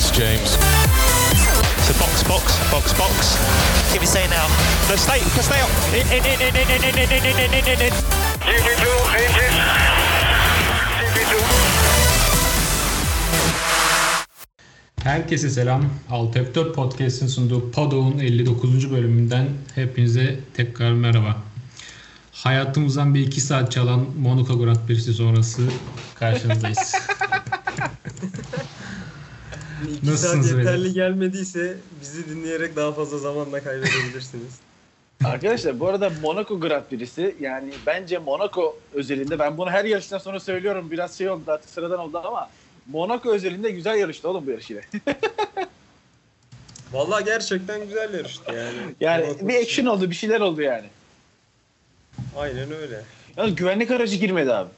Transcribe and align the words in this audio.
It's 0.00 0.10
James. 0.10 0.56
So 1.84 1.92
box, 2.00 2.22
box, 2.24 2.56
box, 2.72 2.94
box. 2.96 3.36
Give 3.92 4.00
me 4.00 4.06
say 4.06 4.26
now. 4.28 4.48
No, 4.88 4.96
stay, 4.96 5.20
stay 5.44 5.60
up. 5.60 5.68
In, 5.92 6.06
in, 6.08 6.24
in, 6.24 6.40
in, 6.40 6.56
in, 6.56 6.70
in, 6.72 6.96
in, 6.96 7.12
in, 7.12 7.24
in, 7.28 7.52
in, 7.52 7.64
in, 7.68 7.80
in. 7.86 7.92
GP2, 8.48 8.86
engine. 9.20 9.56
GP2. 11.00 11.34
Herkese 15.02 15.50
selam. 15.50 15.90
6F4 16.10 16.72
Podcast'in 16.72 17.26
sunduğu 17.26 17.70
Podol'un 17.70 18.18
59. 18.18 18.90
bölümünden 18.90 19.48
hepinize 19.74 20.40
tekrar 20.54 20.92
merhaba. 20.92 21.36
Hayatımızdan 22.32 23.14
bir 23.14 23.26
iki 23.26 23.40
saat 23.40 23.72
çalan 23.72 24.06
Monaco 24.18 24.58
Grand 24.58 24.86
Prix'si 24.86 25.12
sonrası 25.12 25.62
karşınızdayız. 26.14 26.94
İki 29.88 30.06
saat 30.06 30.12
Nasılsınız 30.12 30.50
yeterli 30.50 30.82
beyler? 30.84 30.94
gelmediyse 30.94 31.76
bizi 32.00 32.28
dinleyerek 32.30 32.76
daha 32.76 32.92
fazla 32.92 33.18
zamanla 33.18 33.60
kaybedebilirsiniz. 33.64 34.58
Arkadaşlar 35.24 35.80
bu 35.80 35.88
arada 35.88 36.10
Monaco 36.22 36.60
Grand 36.60 36.84
Prix'si 36.84 37.36
yani 37.40 37.72
bence 37.86 38.18
Monaco 38.18 38.78
özelinde 38.94 39.38
ben 39.38 39.58
bunu 39.58 39.70
her 39.70 39.84
yarıştan 39.84 40.18
sonra 40.18 40.40
söylüyorum 40.40 40.90
biraz 40.90 41.18
şey 41.18 41.30
oldu 41.30 41.42
artık 41.46 41.70
sıradan 41.70 41.98
oldu 41.98 42.22
ama 42.24 42.50
Monaco 42.86 43.30
özelinde 43.32 43.70
güzel 43.70 43.96
yarıştı 43.98 44.28
oğlum 44.28 44.46
bu 44.46 44.50
yarış 44.50 44.70
yine. 44.70 44.80
Vallahi 46.92 47.24
gerçekten 47.24 47.86
güzel 47.86 48.14
yarıştı 48.14 48.52
yani. 48.52 48.78
yani 49.00 49.26
Monaco 49.26 49.48
bir 49.48 49.54
action 49.62 49.86
oldu 49.86 50.10
bir 50.10 50.14
şeyler 50.14 50.40
oldu 50.40 50.62
yani. 50.62 50.86
Aynen 52.36 52.72
öyle. 52.72 53.02
Yalnız 53.36 53.54
güvenlik 53.54 53.90
aracı 53.90 54.16
girmedi 54.16 54.52
abi. 54.52 54.70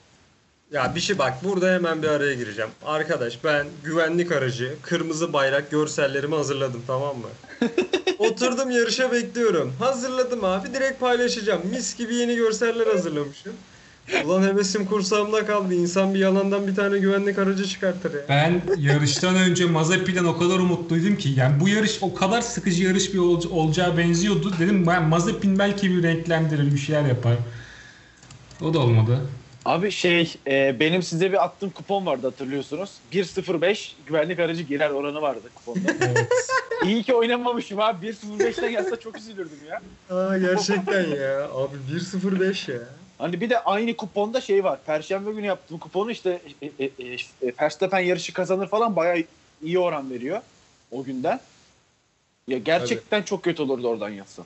Ya 0.72 0.92
bir 0.94 1.00
şey 1.00 1.18
bak 1.18 1.44
burada 1.44 1.74
hemen 1.74 2.02
bir 2.02 2.08
araya 2.08 2.34
gireceğim. 2.34 2.70
Arkadaş 2.84 3.44
ben 3.44 3.66
güvenlik 3.84 4.32
aracı, 4.32 4.74
kırmızı 4.82 5.32
bayrak 5.32 5.70
görsellerimi 5.70 6.34
hazırladım 6.34 6.82
tamam 6.86 7.16
mı? 7.18 7.28
Oturdum 8.18 8.70
yarışa 8.70 9.12
bekliyorum. 9.12 9.72
Hazırladım 9.78 10.44
abi 10.44 10.74
direkt 10.74 11.00
paylaşacağım. 11.00 11.60
Mis 11.70 11.96
gibi 11.96 12.14
yeni 12.14 12.36
görseller 12.36 12.86
hazırlamışım. 12.86 13.52
Ulan 14.24 14.42
hevesim 14.42 14.86
kursağımda 14.86 15.46
kaldı. 15.46 15.74
İnsan 15.74 16.14
bir 16.14 16.18
yalandan 16.18 16.66
bir 16.66 16.74
tane 16.74 16.98
güvenlik 16.98 17.38
aracı 17.38 17.66
çıkartır 17.66 18.14
ya. 18.14 18.20
Ben 18.28 18.62
yarıştan 18.78 19.36
önce 19.36 19.64
Mazepin'den 19.64 20.24
o 20.24 20.38
kadar 20.38 20.58
umutluydum 20.58 21.16
ki 21.16 21.28
yani 21.36 21.60
bu 21.60 21.68
yarış 21.68 21.98
o 22.00 22.14
kadar 22.14 22.40
sıkıcı 22.40 22.84
yarış 22.84 23.14
bir 23.14 23.18
ol- 23.18 23.50
olacağı 23.50 23.98
benziyordu. 23.98 24.52
Dedim 24.58 24.86
ben 24.86 25.02
Mazepin 25.02 25.58
belki 25.58 25.90
bir 25.90 26.02
renklendirir 26.02 26.72
bir 26.74 26.78
şeyler 26.78 27.04
yapar. 27.06 27.34
O 28.62 28.74
da 28.74 28.78
olmadı. 28.78 29.20
Abi 29.64 29.90
şey 29.90 30.34
e, 30.46 30.80
benim 30.80 31.02
size 31.02 31.32
bir 31.32 31.44
attığım 31.44 31.70
kupon 31.70 32.06
vardı 32.06 32.26
hatırlıyorsunuz. 32.26 32.90
1.05 33.12 33.92
güvenlik 34.06 34.38
aracı 34.38 34.62
girer 34.62 34.90
oranı 34.90 35.22
vardı 35.22 35.48
kuponda. 35.54 35.92
Evet. 36.00 36.28
İyi 36.84 37.02
ki 37.02 37.14
oynamamışım 37.14 37.80
abi 37.80 38.06
1.05'ten 38.06 38.70
gelse 38.70 38.96
çok 38.96 39.18
üzülürdüm 39.18 39.58
ya. 39.68 39.82
Aa 40.16 40.38
gerçekten 40.38 41.08
ya. 41.08 41.44
Abi 41.44 41.76
1.05 41.92 42.72
ya. 42.72 42.78
Hani 43.18 43.40
bir 43.40 43.50
de 43.50 43.58
aynı 43.64 43.96
kuponda 43.96 44.40
şey 44.40 44.64
var. 44.64 44.78
Perşembe 44.86 45.32
günü 45.32 45.46
yaptığım 45.46 45.78
kuponu 45.78 46.10
işte 46.10 46.40
e, 46.62 46.66
e, 46.66 46.84
e, 46.84 47.14
e, 47.14 47.52
Verstappen 47.60 48.00
yarışı 48.00 48.32
kazanır 48.32 48.68
falan 48.68 48.96
bayağı 48.96 49.24
iyi 49.62 49.78
oran 49.78 50.10
veriyor 50.10 50.40
o 50.90 51.04
günden. 51.04 51.40
Ya 52.48 52.58
gerçekten 52.58 53.22
çok 53.22 53.44
kötü 53.44 53.62
olurdu 53.62 53.88
oradan 53.88 54.08
yazsa. 54.08 54.42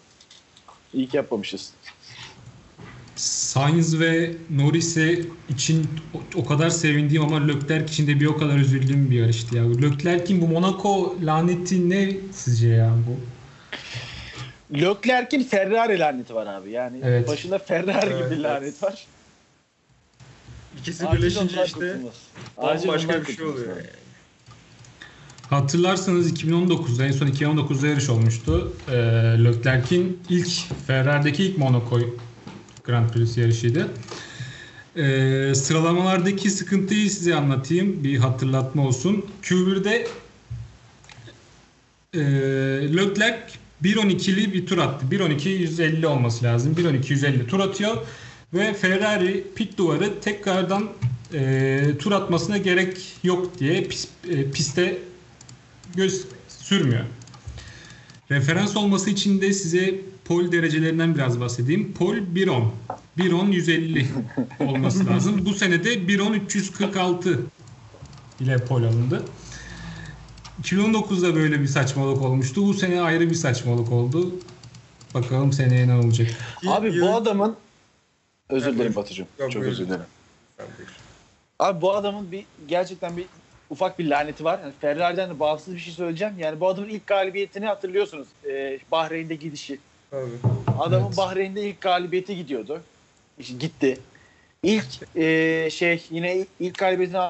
İyi 0.94 1.08
ki 1.08 1.16
yapmamışız. 1.16 1.72
Sainz 3.16 4.00
ve 4.00 4.32
Norris'e 4.50 5.20
için 5.48 5.88
o, 6.34 6.44
kadar 6.44 6.70
sevindiğim 6.70 7.22
ama 7.22 7.46
Leclerc 7.46 7.84
için 7.84 8.06
de 8.06 8.20
bir 8.20 8.26
o 8.26 8.36
kadar 8.36 8.58
üzüldüğüm 8.58 9.10
bir 9.10 9.16
yarıştı 9.16 9.56
ya. 9.56 9.64
Leclerc'in 9.64 10.40
bu 10.40 10.48
Monaco 10.48 11.16
laneti 11.22 11.90
ne 11.90 12.16
sizce 12.32 12.68
ya 12.68 12.92
bu? 13.06 13.20
Leclerc'in 14.76 15.42
Ferrari 15.42 15.98
laneti 15.98 16.34
var 16.34 16.46
abi. 16.46 16.70
Yani 16.70 17.00
Evet. 17.04 17.28
başında 17.28 17.58
Ferrari 17.58 18.06
Evet, 18.06 18.24
gibi 18.24 18.34
evet. 18.34 18.42
lanet 18.44 18.82
var. 18.82 19.06
İkisi 20.80 21.08
Acil 21.08 21.18
birleşince 21.18 21.64
işte 21.66 21.96
ondan 22.56 23.26
bir 23.26 23.36
şey 23.36 23.46
oluyor 23.46 23.68
yani. 23.68 23.86
Hatırlarsanız 25.50 26.32
2019'da 26.32 27.06
en 27.06 27.12
son 27.12 27.26
2019'da 27.26 27.86
yarış 27.86 28.08
olmuştu. 28.10 28.72
Ee, 28.88 28.94
Leclerc'in 29.44 30.18
ilk 30.28 30.48
Ferrari'deki 30.86 31.44
ilk 31.44 31.58
Monaco 31.58 32.00
Grand 32.86 33.10
Prix 33.10 33.36
yarışıydı. 33.36 33.88
Ee, 34.96 35.52
sıralamalardaki 35.54 36.50
sıkıntıyı 36.50 37.10
size 37.10 37.34
anlatayım. 37.34 38.04
Bir 38.04 38.18
hatırlatma 38.18 38.86
olsun. 38.86 39.26
Q1'de 39.42 40.08
e, 42.14 42.20
Leclerc 42.96 43.38
1.12'li 43.82 44.54
bir 44.54 44.66
tur 44.66 44.78
attı. 44.78 45.06
1.12 45.10 45.48
150 45.48 46.06
olması 46.06 46.44
lazım. 46.44 46.74
1.12 46.74 47.12
150 47.12 47.46
tur 47.46 47.60
atıyor 47.60 47.96
ve 48.54 48.74
Ferrari 48.74 49.44
pit 49.54 49.78
duvarı 49.78 50.20
tekrardan 50.20 50.88
e, 51.34 51.80
tur 51.98 52.12
atmasına 52.12 52.58
gerek 52.58 52.96
yok 53.22 53.58
diye 53.58 53.84
pis, 53.84 54.08
e, 54.30 54.50
piste 54.50 54.98
göz 55.96 56.24
sürmüyor. 56.48 57.04
Referans 58.30 58.76
olması 58.76 59.10
için 59.10 59.40
de 59.40 59.52
size 59.52 60.00
pol 60.28 60.52
derecelerinden 60.52 61.14
biraz 61.14 61.40
bahsedeyim. 61.40 61.92
Pol 61.92 62.14
1.10. 62.16 62.64
1.10 63.18 63.52
150 63.52 64.06
olması 64.60 65.06
lazım. 65.10 65.44
Bu 65.46 65.54
sene 65.54 65.84
de 65.84 65.94
1.10 65.94 66.36
346 66.36 67.40
ile 68.40 68.56
pol 68.56 68.82
alındı. 68.82 69.22
2019'da 70.62 71.34
böyle 71.34 71.60
bir 71.60 71.66
saçmalık 71.66 72.22
olmuştu. 72.22 72.66
Bu 72.66 72.74
sene 72.74 73.00
ayrı 73.00 73.30
bir 73.30 73.34
saçmalık 73.34 73.92
oldu. 73.92 74.34
Bakalım 75.14 75.52
seneye 75.52 75.88
ne 75.88 75.94
olacak. 75.94 76.30
Abi 76.66 77.00
bu 77.00 77.08
adamın 77.14 77.56
özür 78.48 78.74
dilerim. 78.74 78.94
Batucuğum. 78.96 79.26
Çok 79.50 79.62
özür 79.62 79.86
dilerim. 79.86 80.04
Abi 81.58 81.80
bu 81.80 81.94
adamın 81.94 82.32
bir 82.32 82.44
gerçekten 82.68 83.16
bir 83.16 83.26
ufak 83.70 83.98
bir 83.98 84.06
laneti 84.10 84.44
var. 84.44 84.60
Yani 84.62 84.72
Ferrari'den 84.80 85.30
de 85.30 85.40
bağımsız 85.40 85.74
bir 85.74 85.80
şey 85.80 85.92
söyleyeceğim. 85.92 86.34
Yani 86.38 86.60
bu 86.60 86.68
adamın 86.68 86.88
ilk 86.88 87.06
galibiyetini 87.06 87.66
hatırlıyorsunuz. 87.66 88.28
Ee, 88.48 88.78
Bahreyn'de 88.92 89.34
gidişi. 89.34 89.78
Abi. 90.16 90.80
Adamın 90.80 91.06
Evet. 91.06 91.16
Bahreyn'de 91.16 91.62
ilk 91.62 91.80
galibiyeti 91.80 92.36
gidiyordu. 92.36 92.80
İşte 93.38 93.54
gitti. 93.54 93.98
İlk 94.62 95.16
e, 95.16 95.68
şey 95.70 96.02
yine 96.10 96.46
ilk 96.60 96.78
galibiyetini 96.78 97.20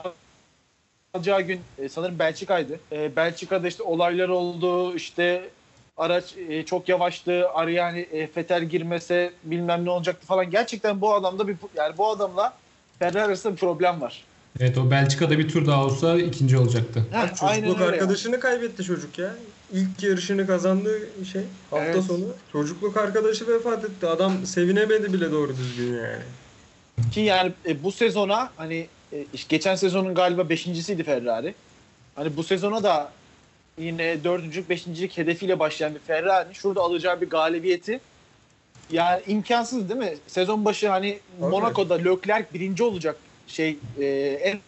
alacağı 1.15 1.43
gün 1.43 1.61
e, 1.79 1.89
sanırım 1.89 2.19
Belçika'ydı. 2.19 2.81
E, 2.93 3.17
Belçika'da 3.17 3.69
işte 3.69 3.83
olaylar 3.83 4.29
oldu. 4.29 4.95
İşte 4.95 5.49
araç 5.97 6.35
e, 6.49 6.65
çok 6.65 6.89
yavaştı. 6.89 7.49
Araya 7.51 7.73
yani 7.73 8.01
e, 8.01 8.27
Fetel 8.27 8.65
girmese 8.65 9.33
bilmem 9.45 9.85
ne 9.85 9.91
olacaktı 9.91 10.27
falan. 10.27 10.51
Gerçekten 10.51 11.01
bu 11.01 11.15
adamda 11.15 11.49
bir 11.49 11.57
yani 11.77 11.99
bu 11.99 12.09
adamla 12.11 12.57
Ferrari 12.99 13.23
arasında 13.23 13.53
bir 13.53 13.59
problem 13.59 14.01
var. 14.01 14.25
Evet 14.61 14.79
o 14.79 14.91
Belçika'da 14.91 15.39
bir 15.39 15.49
tur 15.49 15.67
daha 15.67 15.85
olsa 15.85 16.19
ikinci 16.19 16.59
olacaktı. 16.59 17.07
Heh, 17.13 17.35
Çocukluk 17.35 17.81
arkadaşını 17.81 18.41
kaybetti 18.41 18.85
çocuk 18.85 19.19
ya. 19.19 19.35
İlk 19.72 20.03
yarışını 20.03 20.47
kazandığı 20.47 21.00
şey 21.32 21.43
hafta 21.71 21.87
Evet. 21.87 22.04
sonu. 22.04 22.25
Çocukluk 22.53 22.97
arkadaşı 22.97 23.49
vefat 23.49 23.84
etti. 23.84 24.06
Adam 24.06 24.47
sevinemedi 24.47 25.12
bile 25.12 25.32
doğru 25.32 25.56
düzgün 25.56 25.94
yani. 25.97 26.22
Ki 27.12 27.21
yani 27.21 27.53
e, 27.69 27.82
bu 27.82 27.93
sezona 27.93 28.50
hani 28.56 28.87
e, 29.12 29.25
geçen 29.49 29.75
sezonun 29.77 30.15
galiba 30.15 30.49
beşincisiydi 30.49 31.04
Ferrari. 31.04 31.54
Hani 32.15 32.37
bu 32.37 32.43
sezona 32.43 32.82
da 32.82 33.12
yine 33.78 34.25
dördüncülük, 34.25 34.71
beşincilik 34.71 35.19
hedefiyle 35.19 35.59
başlayan 35.59 35.94
bir 35.94 36.00
Ferrari 36.00 36.54
şurada 36.54 36.81
alacağı 36.81 37.21
bir 37.21 37.31
galibiyeti 37.31 38.00
yani 38.91 39.22
imkansız 39.27 39.88
değil 39.88 40.00
mi? 40.00 40.15
Sezon 40.27 40.65
başı 40.65 40.88
hani. 40.88 41.19
Monaco'da 41.41 41.94
Leclerc 41.94 42.47
birinci 42.54 42.83
olacak 42.83 43.16
şey 43.47 43.78
e, 44.00 44.06
en 44.43 44.59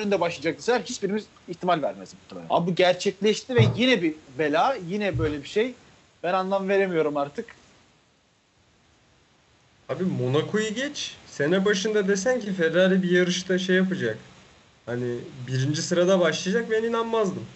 önünde 0.00 0.20
başlayacak 0.20 0.58
deseler 0.58 0.80
hiçbirimiz 0.80 1.24
ihtimal 1.48 1.82
vermez 1.82 2.14
muhtemelen. 2.22 2.46
Abi 2.50 2.70
bu 2.70 2.74
gerçekleşti 2.74 3.54
ve 3.54 3.60
yine 3.76 4.02
bir 4.02 4.14
bela, 4.38 4.76
yine 4.88 5.18
böyle 5.18 5.42
bir 5.42 5.48
şey. 5.48 5.74
Ben 6.22 6.34
anlam 6.34 6.68
veremiyorum 6.68 7.16
artık. 7.16 7.46
Abi 9.88 10.04
Monaco'yu 10.04 10.74
geç. 10.74 11.14
Sene 11.26 11.64
başında 11.64 12.08
desen 12.08 12.40
ki 12.40 12.52
Ferrari 12.52 13.02
bir 13.02 13.10
yarışta 13.10 13.58
şey 13.58 13.76
yapacak. 13.76 14.18
Hani 14.86 15.16
birinci 15.46 15.82
sırada 15.82 16.20
başlayacak 16.20 16.70
ben 16.70 16.82
inanmazdım. 16.82 17.46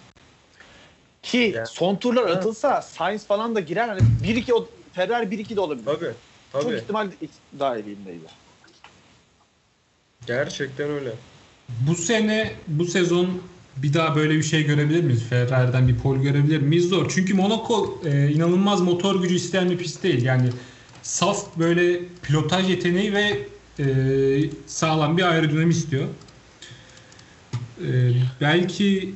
Ki 1.22 1.52
Ya. 1.56 1.66
son 1.66 1.96
turlar 1.96 2.26
Ha. 2.30 2.34
atılsa 2.36 2.82
Sainz 2.82 3.26
falan 3.26 3.54
da 3.54 3.60
girer. 3.60 3.88
Hani 3.88 4.00
1-2 4.22 4.52
o 4.52 4.68
Ferrari 4.92 5.26
1-2 5.26 5.56
de 5.56 5.60
olabilir. 5.60 5.84
Tabii. 5.86 6.12
Çok 6.52 6.62
Tabii. 6.62 6.76
ihtimal 6.76 7.10
dahilindeydi. 7.58 8.24
Gerçekten 10.26 10.90
öyle. 10.90 11.12
Bu 11.68 11.94
sene, 11.94 12.52
bu 12.68 12.84
sezon 12.84 13.28
bir 13.76 13.94
daha 13.94 14.16
böyle 14.16 14.34
bir 14.34 14.42
şey 14.42 14.66
görebilir 14.66 15.04
miyiz? 15.04 15.22
Ferrari'den 15.30 15.88
bir 15.88 15.96
pol 15.96 16.16
görebilir 16.16 16.60
miyiz? 16.60 16.88
Zor. 16.88 17.10
Çünkü 17.14 17.34
Monaco 17.34 18.00
e, 18.04 18.30
inanılmaz 18.30 18.80
motor 18.80 19.22
gücü 19.22 19.34
isteyen 19.34 19.70
bir 19.70 19.78
pist 19.78 20.02
değil. 20.02 20.22
Yani 20.22 20.48
saf 21.02 21.58
böyle 21.58 22.00
pilotaj 22.22 22.70
yeteneği 22.70 23.12
ve 23.12 23.38
e, 23.78 23.86
sağlam 24.66 25.16
bir 25.18 25.22
aerodinami 25.22 25.70
istiyor. 25.70 26.04
E, 27.80 27.88
belki 28.40 29.14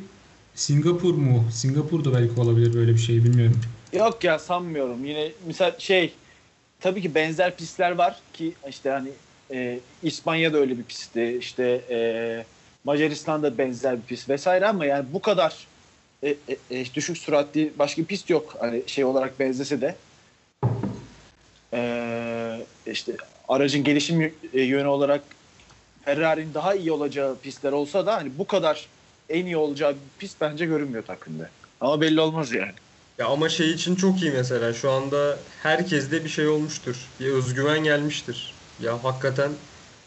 Singapur 0.55 1.15
mu? 1.15 1.45
Singapur'da 1.53 2.15
belki 2.15 2.41
olabilir 2.41 2.75
böyle 2.75 2.95
bir 2.95 2.99
şey 2.99 3.25
bilmiyorum. 3.25 3.61
Yok 3.93 4.25
ya 4.25 4.39
sanmıyorum. 4.39 5.05
Yine 5.05 5.33
mesela 5.47 5.75
şey 5.79 6.13
tabii 6.81 7.03
ki 7.03 7.15
benzer 7.15 7.57
pistler 7.57 7.91
var 7.91 8.21
ki 8.33 8.53
işte 8.69 8.91
hani 8.91 9.09
e, 9.53 9.81
İspanya'da 10.03 10.59
öyle 10.59 10.79
bir 10.79 10.83
pistti. 10.83 11.37
İşte 11.41 11.81
e, 11.91 11.99
Macaristan'da 12.85 13.59
benzer 13.59 13.97
bir 13.97 14.03
pist 14.03 14.29
vesaire 14.29 14.67
ama 14.67 14.87
yani 14.87 15.07
bu 15.13 15.23
kadar 15.23 15.67
e, 16.23 16.29
e, 16.29 16.57
e, 16.71 16.95
düşük 16.95 17.19
süratli 17.19 17.73
başka 17.79 18.03
bir 18.03 18.07
pist 18.07 18.31
yok. 18.31 18.57
Hani 18.61 18.83
şey 18.87 19.05
olarak 19.05 19.41
benzese 19.41 19.81
de. 19.81 19.97
E, 21.73 22.61
işte 22.87 23.13
aracın 23.49 23.85
gelişim 23.85 24.33
e, 24.53 24.63
yönü 24.63 24.89
olarak 24.89 25.23
Ferrari'nin 26.05 26.55
daha 26.55 26.75
iyi 26.75 26.93
olacağı 26.93 27.39
pistler 27.39 27.73
olsa 27.73 28.07
da 28.07 28.17
hani 28.17 28.31
bu 28.39 28.47
kadar 28.47 28.87
en 29.29 29.47
iyi 29.47 29.57
olacağı 29.57 29.93
bir 29.93 30.19
pist 30.19 30.41
bence 30.41 30.67
görünmüyor 30.67 31.05
takvimde. 31.05 31.49
Ama 31.81 32.01
belli 32.01 32.21
olmaz 32.21 32.53
yani. 32.53 32.73
Ya 33.19 33.27
ama 33.27 33.49
şey 33.49 33.71
için 33.71 33.95
çok 33.95 34.23
iyi 34.23 34.31
mesela 34.31 34.73
şu 34.73 34.91
anda 34.91 35.39
herkeste 35.63 36.25
bir 36.25 36.29
şey 36.29 36.49
olmuştur. 36.49 36.97
Bir 37.21 37.27
özgüven 37.27 37.85
gelmiştir. 37.85 38.58
Ya 38.79 39.05
hakikaten 39.05 39.53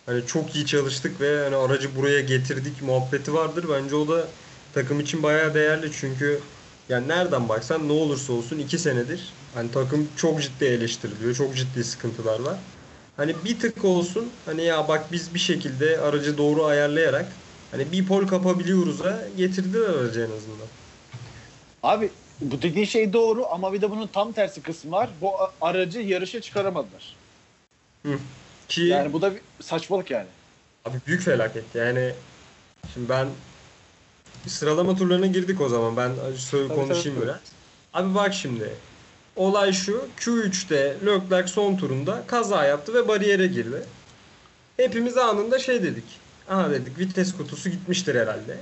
hani 0.06 0.26
çok 0.26 0.56
iyi 0.56 0.66
çalıştık 0.66 1.22
ve 1.22 1.44
hani 1.44 1.56
aracı 1.56 1.96
buraya 1.96 2.22
getirdik 2.22 2.82
muhabbeti 2.82 3.34
vardır. 3.34 3.66
Bence 3.70 3.96
o 3.96 4.08
da 4.08 4.28
takım 4.74 5.00
için 5.00 5.24
bayağı 5.24 5.54
değerli 5.54 5.92
çünkü 5.92 6.42
yani 6.90 7.08
nereden 7.08 7.50
baksan 7.50 7.88
ne 7.88 7.92
olursa 7.92 8.34
olsun 8.34 8.58
iki 8.60 8.78
senedir 8.80 9.34
hani 9.54 9.72
takım 9.72 10.16
çok 10.16 10.42
ciddi 10.42 10.66
eleştiriliyor. 10.66 11.34
Çok 11.36 11.56
ciddi 11.56 11.84
sıkıntılar 11.84 12.40
var. 12.40 12.60
Hani 13.18 13.36
bir 13.46 13.60
tık 13.60 13.86
olsun 13.86 14.34
hani 14.46 14.64
ya 14.64 14.88
bak 14.88 15.12
biz 15.12 15.34
bir 15.34 15.40
şekilde 15.40 16.00
aracı 16.00 16.38
doğru 16.38 16.66
ayarlayarak 16.66 17.32
hani 17.72 17.92
bir 17.92 18.06
pol 18.06 18.28
kapabiliyoruz'a 18.28 19.30
getirdiler 19.36 19.90
aracı 19.90 20.22
en 20.22 20.32
azından. 20.32 20.68
Abi 21.84 22.12
bu 22.42 22.62
dediğin 22.62 22.86
şey 22.86 23.14
doğru 23.14 23.46
ama 23.48 23.74
bir 23.74 23.82
de 23.82 23.92
bunun 23.92 24.08
tam 24.08 24.34
tersi 24.34 24.62
kısmı 24.62 24.92
var. 24.92 25.22
Bu 25.22 25.32
aracı 25.62 26.00
yarışa 26.00 26.42
çıkaramadılar. 26.42 27.20
Ki 28.72 28.82
Yani 28.82 29.14
bu 29.14 29.22
da 29.22 29.34
bir 29.36 29.42
saçmalık 29.62 30.12
yani. 30.12 30.28
Abi 30.86 30.98
büyük 31.08 31.22
felaket. 31.22 31.64
Yani 31.76 32.14
şimdi 32.94 33.10
ben 33.10 33.28
sıralama 34.48 34.96
turlarına 34.96 35.26
girdik 35.26 35.62
o 35.62 35.70
zaman. 35.70 35.98
Ben 35.98 36.12
söyle 36.38 36.68
Tabii, 36.68 36.78
konuşayım 36.80 37.18
tabii. 37.18 37.28
biraz. 37.28 37.40
Abi 37.94 38.16
bak 38.16 38.34
şimdi. 38.34 38.76
Olay 39.36 39.74
şu. 39.74 40.08
Q3'te 40.20 40.98
Leclerc 41.06 41.48
son 41.48 41.76
turunda 41.78 42.24
kaza 42.28 42.66
yaptı 42.66 42.94
ve 42.94 43.08
bariyere 43.08 43.48
girdi. 43.48 43.84
Hepimiz 44.78 45.18
anında 45.18 45.60
şey 45.60 45.84
dedik. 45.84 46.06
Aha 46.50 46.70
dedik 46.72 47.00
vites 47.00 47.38
kutusu 47.38 47.70
gitmiştir 47.70 48.16
herhalde. 48.16 48.58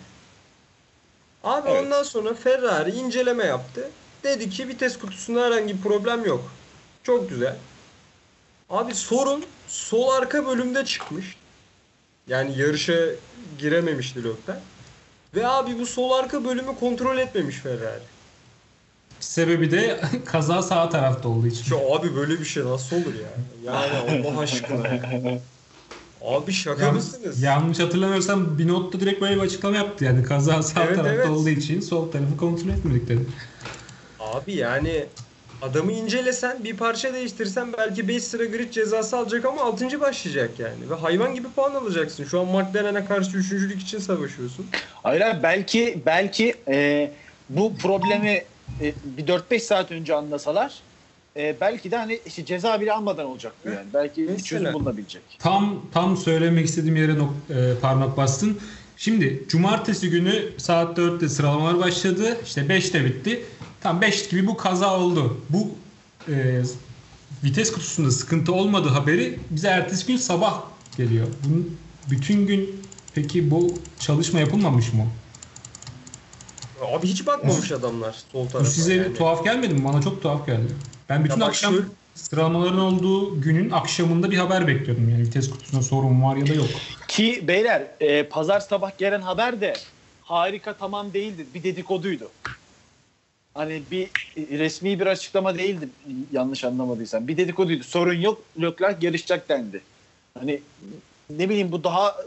Abi 1.44 1.70
Evet. 1.70 1.86
ondan 1.86 2.04
sonra 2.04 2.34
Ferrari 2.34 2.92
inceleme 2.92 3.46
yaptı. 3.46 3.90
Dedi 4.24 4.50
ki 4.50 4.68
vites 4.68 4.98
kutusunda 5.00 5.46
herhangi 5.46 5.78
bir 5.78 5.82
problem 5.82 6.26
yok. 6.26 6.52
Çok 7.04 7.30
güzel. 7.30 7.56
Abi 8.70 8.96
sorun 8.96 9.46
sol 9.70 10.10
arka 10.10 10.46
bölümde 10.46 10.86
çıkmış. 10.86 11.36
Yani 12.28 12.60
yarışa 12.60 12.94
girememişti 13.60 14.20
Leclerc. 14.20 14.60
Ve 15.36 15.48
abi 15.48 15.80
bu 15.80 15.86
sol 15.86 16.12
arka 16.12 16.44
bölümü 16.46 16.76
kontrol 16.80 17.18
etmemiş 17.18 17.56
Ferrari. 17.56 18.02
Sebebi 19.20 19.72
de 19.72 20.02
kaza 20.26 20.62
sağ 20.62 20.90
tarafta 20.90 21.30
olduğu 21.30 21.48
için. 21.48 21.76
Ya 21.76 21.96
abi 21.96 22.16
böyle 22.16 22.40
bir 22.40 22.46
şey 22.46 22.64
nasıl 22.66 22.96
olur 22.96 23.14
ya? 23.16 23.30
Yani 23.74 24.24
Allah 24.28 24.40
aşkına. 24.40 24.88
Abi 26.22 26.52
şaka 26.54 26.82
Yan- 26.86 26.96
mısınız? 26.96 27.42
yanlış 27.44 27.80
hatırlamıyorsam 27.80 28.58
Binotto 28.58 29.00
direkt 29.00 29.22
böyle 29.22 29.36
bir 29.36 29.42
açıklama 29.42 29.78
yaptı 29.78 30.06
yani 30.06 30.24
kaza 30.24 30.64
sağ 30.64 30.84
Evet, 30.84 30.96
tarafta 30.96 31.14
evet. 31.14 31.28
olduğu 31.30 31.50
için 31.50 31.82
sol 31.82 32.12
tarafı 32.12 32.38
kontrol 32.38 32.70
etmedik 32.70 33.08
dedi. 33.10 33.26
Abi 34.20 34.54
yani 34.56 35.06
adamı 35.62 35.92
incelesen 35.92 36.64
bir 36.64 36.78
parça 36.78 37.14
değiştirsen 37.14 37.74
belki 37.78 38.08
5 38.08 38.24
sıra 38.24 38.46
grid 38.46 38.72
cezası 38.72 39.18
alacak 39.18 39.46
ama 39.46 39.62
6. 39.62 40.02
başlayacak 40.02 40.52
yani. 40.60 40.90
Ve 40.90 40.96
hayvan 40.96 41.36
gibi 41.36 41.48
puan 41.56 41.76
alacaksın. 41.76 42.24
Şu 42.26 42.40
an 42.40 42.46
McLaren'e 42.46 43.06
karşı 43.06 43.38
üçüncülük 43.38 43.82
için 43.82 44.00
savaşıyorsun. 44.00 44.66
Hayır 45.04 45.22
abi 45.22 45.44
belki 45.44 46.00
belki 46.06 46.56
e, 46.68 47.12
bu 47.50 47.76
problemi 47.78 48.44
e, 48.82 48.94
bir 49.18 49.28
4-5 49.28 49.60
saat 49.60 49.92
önce 49.92 50.16
anlasalar 50.16 50.74
e, 51.38 51.56
belki 51.62 51.92
de 51.92 51.98
hani 51.98 52.20
işte 52.26 52.46
ceza 52.46 52.82
bile 52.82 52.94
almadan 52.94 53.26
olacak 53.26 53.54
bu 53.66 53.70
yani. 53.70 53.88
Belki 53.94 54.22
Mesela. 54.22 54.44
çözüm 54.44 54.74
bulunabilecek. 54.74 55.22
Tam 55.40 55.82
tam 55.94 56.18
söylemek 56.18 56.66
istediğim 56.66 56.96
yere 56.96 57.12
nok- 57.12 57.74
e, 57.76 57.80
parmak 57.80 58.18
bastın. 58.18 58.60
Şimdi 58.98 59.44
cumartesi 59.48 60.10
günü 60.10 60.44
saat 60.58 60.98
4'te 60.98 61.30
sıralamalar 61.30 61.80
başladı. 61.80 62.38
İşte 62.46 62.62
5'te 62.62 63.06
bitti. 63.06 63.42
Tam 63.82 64.02
5 64.02 64.30
gibi 64.30 64.48
bu 64.48 64.58
kaza 64.58 64.98
oldu. 65.00 65.38
Bu 65.50 65.72
e, 66.32 66.62
vites 67.44 67.72
kutusunda 67.72 68.12
sıkıntı 68.12 68.54
olmadığı 68.54 68.90
haberi 68.90 69.40
bize 69.50 69.68
ertesi 69.68 70.08
gün 70.08 70.18
sabah 70.18 70.62
geliyor. 70.98 71.28
Bunun 71.46 71.78
bütün 72.12 72.48
gün 72.48 72.82
peki 73.16 73.52
bu 73.52 73.74
çalışma 74.00 74.40
yapılmamış 74.40 74.94
mı? 74.94 75.06
Abi 76.98 77.08
hiç 77.08 77.28
bakmamış 77.28 77.72
adamlar 77.72 78.16
sol 78.32 78.48
tarafa. 78.48 78.66
Bu 78.70 78.72
size 78.72 78.94
yani. 78.94 79.14
tuhaf 79.14 79.44
gelmedi 79.44 79.74
mi? 79.74 79.84
Bana 79.86 80.02
çok 80.02 80.22
tuhaf 80.22 80.46
geldi. 80.46 80.74
Ben 81.10 81.24
bütün 81.26 81.42
Ya 81.42 81.48
akşam 81.48 81.74
şöyle- 81.74 81.86
sıralamaların 82.16 82.80
olduğu 82.80 83.42
günün 83.42 83.70
akşamında 83.70 84.32
bir 84.32 84.38
haber 84.38 84.68
bekliyordum. 84.68 85.10
Yani 85.10 85.22
vites 85.24 85.50
kutusunda 85.50 85.82
sorun 85.84 86.24
var 86.24 86.36
ya 86.36 86.48
da 86.48 86.54
yok. 86.54 86.68
Ki 87.08 87.44
beyler 87.48 87.84
e, 88.00 88.24
pazar 88.24 88.60
sabah 88.60 88.98
gelen 88.98 89.22
haber 89.22 89.62
de 89.62 89.74
harika 90.24 90.74
tamam 90.74 91.14
değildi. 91.14 91.46
Bir 91.54 91.64
dedikoduydu. 91.64 92.32
Hani 93.54 93.82
bir 93.92 94.04
e, 94.38 94.60
resmi 94.60 95.00
bir 95.00 95.08
açıklama 95.08 95.58
değildi 95.58 95.90
yanlış 96.32 96.64
anlamadıysam. 96.64 97.28
Bir 97.28 97.38
dedikoduydu. 97.38 97.84
Sorun 97.84 98.14
yok. 98.22 98.44
Leclerc 98.62 99.08
yarışacak 99.08 99.50
dendi. 99.50 99.82
Hani 100.40 100.62
ne 101.30 101.50
bileyim 101.50 101.72
bu 101.72 101.84
daha 101.84 102.18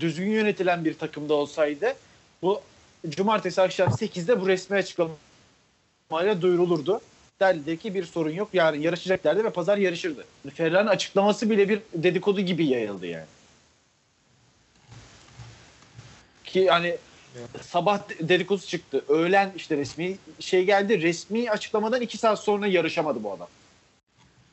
düzgün 0.00 0.30
yönetilen 0.30 0.84
bir 0.84 0.94
takımda 0.94 1.34
olsaydı 1.34 1.94
bu 2.42 2.60
cumartesi 3.08 3.62
akşam 3.62 3.88
8'de 3.88 4.40
bu 4.40 4.48
resmi 4.48 4.76
açıklamayla 4.76 6.42
duyurulurdu. 6.42 7.00
Derdi 7.40 7.78
ki 7.78 7.94
bir 7.94 8.04
sorun 8.04 8.30
yok. 8.30 8.48
Yarın 8.52 8.80
yarışacaklardı 8.80 9.44
ve 9.44 9.50
pazar 9.50 9.78
yarışırdı. 9.78 10.24
Ferrari'nin 10.54 10.90
açıklaması 10.90 11.50
bile 11.50 11.68
bir 11.68 11.80
dedikodu 11.94 12.40
gibi 12.40 12.66
yayıldı 12.66 13.06
yani. 13.06 13.26
Ki 16.44 16.68
hani 16.68 16.96
sabah 17.62 18.00
dedikodu 18.20 18.60
çıktı. 18.62 19.04
Öğlen 19.08 19.52
işte 19.56 19.76
resmi 19.76 20.16
şey 20.40 20.64
geldi. 20.64 21.02
Resmi 21.02 21.50
açıklamadan 21.50 22.00
iki 22.00 22.18
saat 22.18 22.38
sonra 22.38 22.66
yarışamadı 22.66 23.22
bu 23.22 23.32
adam. 23.32 23.48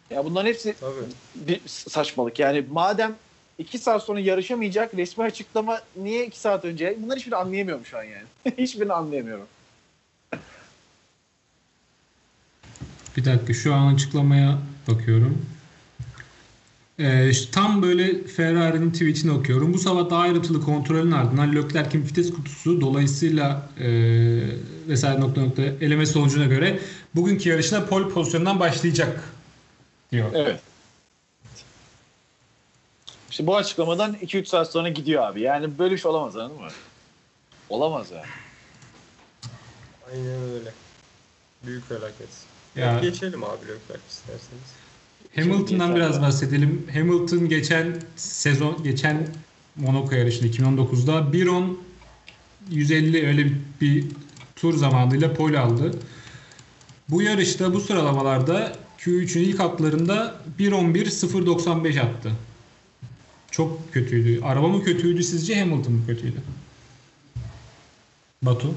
Ya 0.10 0.26
bunların 0.26 0.48
hepsi 0.48 0.76
Tabii. 0.80 0.96
bir 1.36 1.62
saçmalık. 1.68 2.40
Yani 2.40 2.66
madem 2.72 3.16
iki 3.58 3.78
saat 3.78 4.04
sonra 4.04 4.20
yarışamayacak 4.20 4.94
resmi 4.94 5.24
açıklama 5.24 5.82
niye 5.96 6.26
iki 6.26 6.40
saat 6.40 6.66
önce? 6.66 6.98
Bunları 7.00 7.18
hiçbirini 7.18 7.36
anlayamıyorum 7.36 7.86
şu 7.86 7.98
an 7.98 8.04
yani. 8.04 8.26
hiçbirini 8.58 8.94
anlayamıyorum. 8.94 9.48
Bir 13.18 13.26
dakika 13.26 13.54
şu 13.54 13.74
an 13.74 13.94
açıklamaya 13.94 14.58
bakıyorum. 14.88 15.46
İşte 17.30 17.52
tam 17.52 17.82
böyle 17.82 18.28
Ferrari'nin 18.28 18.92
tweetini 18.92 19.32
okuyorum. 19.32 19.74
Bu 19.74 19.78
sabah 19.80 20.10
daha 20.10 20.20
ayrıntılı 20.22 20.62
kontrolün 20.62 21.12
ardından 21.12 21.56
Leclerc'in 21.56 22.06
vites 22.06 22.32
kutusu 22.34 22.82
dolayısıyla 22.82 23.70
e, 23.80 23.88
vesaire 24.88 25.20
nokta 25.22 25.42
nokta 25.42 25.62
eleme 25.62 26.06
sonucuna 26.06 26.46
göre 26.46 26.80
bugünkü 27.16 27.50
yarışına 27.50 27.86
pole 27.86 28.10
pozisyonundan 28.10 28.60
başlayacak 28.60 29.24
diyor. 30.12 30.32
Evet. 30.34 30.60
İşte 33.32 33.48
bu 33.48 33.56
açıklamadan 33.58 34.14
2-3 34.16 34.46
saat 34.46 34.72
sonra 34.72 34.90
gidiyor 34.90 35.24
abi. 35.24 35.42
Yani 35.42 35.80
böyle 35.80 35.94
bir 35.94 36.00
şey 36.00 36.12
olamaz 36.12 36.38
anladın 36.38 36.62
mı? 36.62 36.68
Olamaz 37.70 38.12
yani. 38.12 38.26
Aynen 40.12 40.42
öyle. 40.54 40.74
Büyük 41.66 41.90
felaket. 41.90 42.30
Ya- 42.76 43.00
Geçelim 43.00 43.44
abi 43.44 43.62
Leclerc 43.62 44.02
isterseniz. 44.10 44.70
Hamilton'dan 45.36 45.96
biraz 45.96 46.22
bahsedelim. 46.22 46.88
Hamilton 46.94 47.50
geçen 47.50 48.02
sezon, 48.16 48.84
geçen 48.84 49.28
Monaco 49.76 50.16
yarışında 50.16 50.48
2019'da 50.48 51.12
1.10 51.12 51.76
150 52.70 53.28
öyle 53.28 53.46
bir, 53.46 53.56
bir 53.82 54.06
tur 54.56 54.78
zamanıyla 54.78 55.34
pole 55.34 55.60
aldı. 55.60 55.92
Bu 57.10 57.22
yarışta 57.22 57.74
bu 57.74 57.80
sıralamalarda 57.80 58.74
Q3'ün 59.00 59.44
ilk 59.44 59.60
hatlarında 59.60 60.36
1.11 60.60 61.06
0.95 61.06 62.02
attı. 62.02 62.32
Çok 63.52 63.94
kötüydü. 63.94 64.42
Araba 64.42 64.68
mı 64.68 64.84
kötüydü 64.84 65.24
sizce 65.24 65.60
Hamilton 65.60 65.94
mı 65.94 66.06
kötüydü? 66.06 66.38
Batu. 68.42 68.76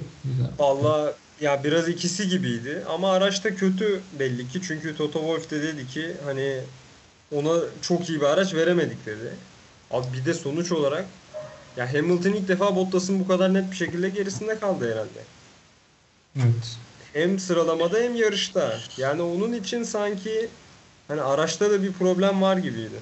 Valla 0.58 1.14
ya 1.42 1.64
biraz 1.64 1.88
ikisi 1.88 2.28
gibiydi 2.28 2.82
ama 2.88 3.12
araç 3.12 3.44
da 3.44 3.54
kötü 3.54 4.00
belli 4.18 4.48
ki 4.48 4.62
çünkü 4.62 4.96
Toto 4.96 5.18
Wolff 5.18 5.50
de 5.50 5.62
dedi 5.62 5.86
ki 5.86 6.16
hani 6.24 6.60
ona 7.34 7.60
çok 7.82 8.08
iyi 8.08 8.20
bir 8.20 8.26
araç 8.26 8.54
veremedik 8.54 9.06
dedi. 9.06 9.34
Abi 9.90 10.06
bir 10.12 10.24
de 10.24 10.34
sonuç 10.34 10.72
olarak 10.72 11.04
ya 11.76 11.94
Hamilton 11.94 12.32
ilk 12.32 12.48
defa 12.48 12.76
Bottas'ın 12.76 13.20
bu 13.20 13.28
kadar 13.28 13.54
net 13.54 13.70
bir 13.70 13.76
şekilde 13.76 14.08
gerisinde 14.08 14.58
kaldı 14.58 14.92
herhalde. 14.92 15.20
Evet. 16.36 16.76
Hem 17.12 17.38
sıralamada 17.38 17.98
hem 17.98 18.14
yarışta. 18.14 18.78
Yani 18.96 19.22
onun 19.22 19.52
için 19.52 19.82
sanki 19.82 20.48
hani 21.08 21.22
araçta 21.22 21.70
da 21.70 21.82
bir 21.82 21.92
problem 21.92 22.42
var 22.42 22.56
gibiydi. 22.56 23.00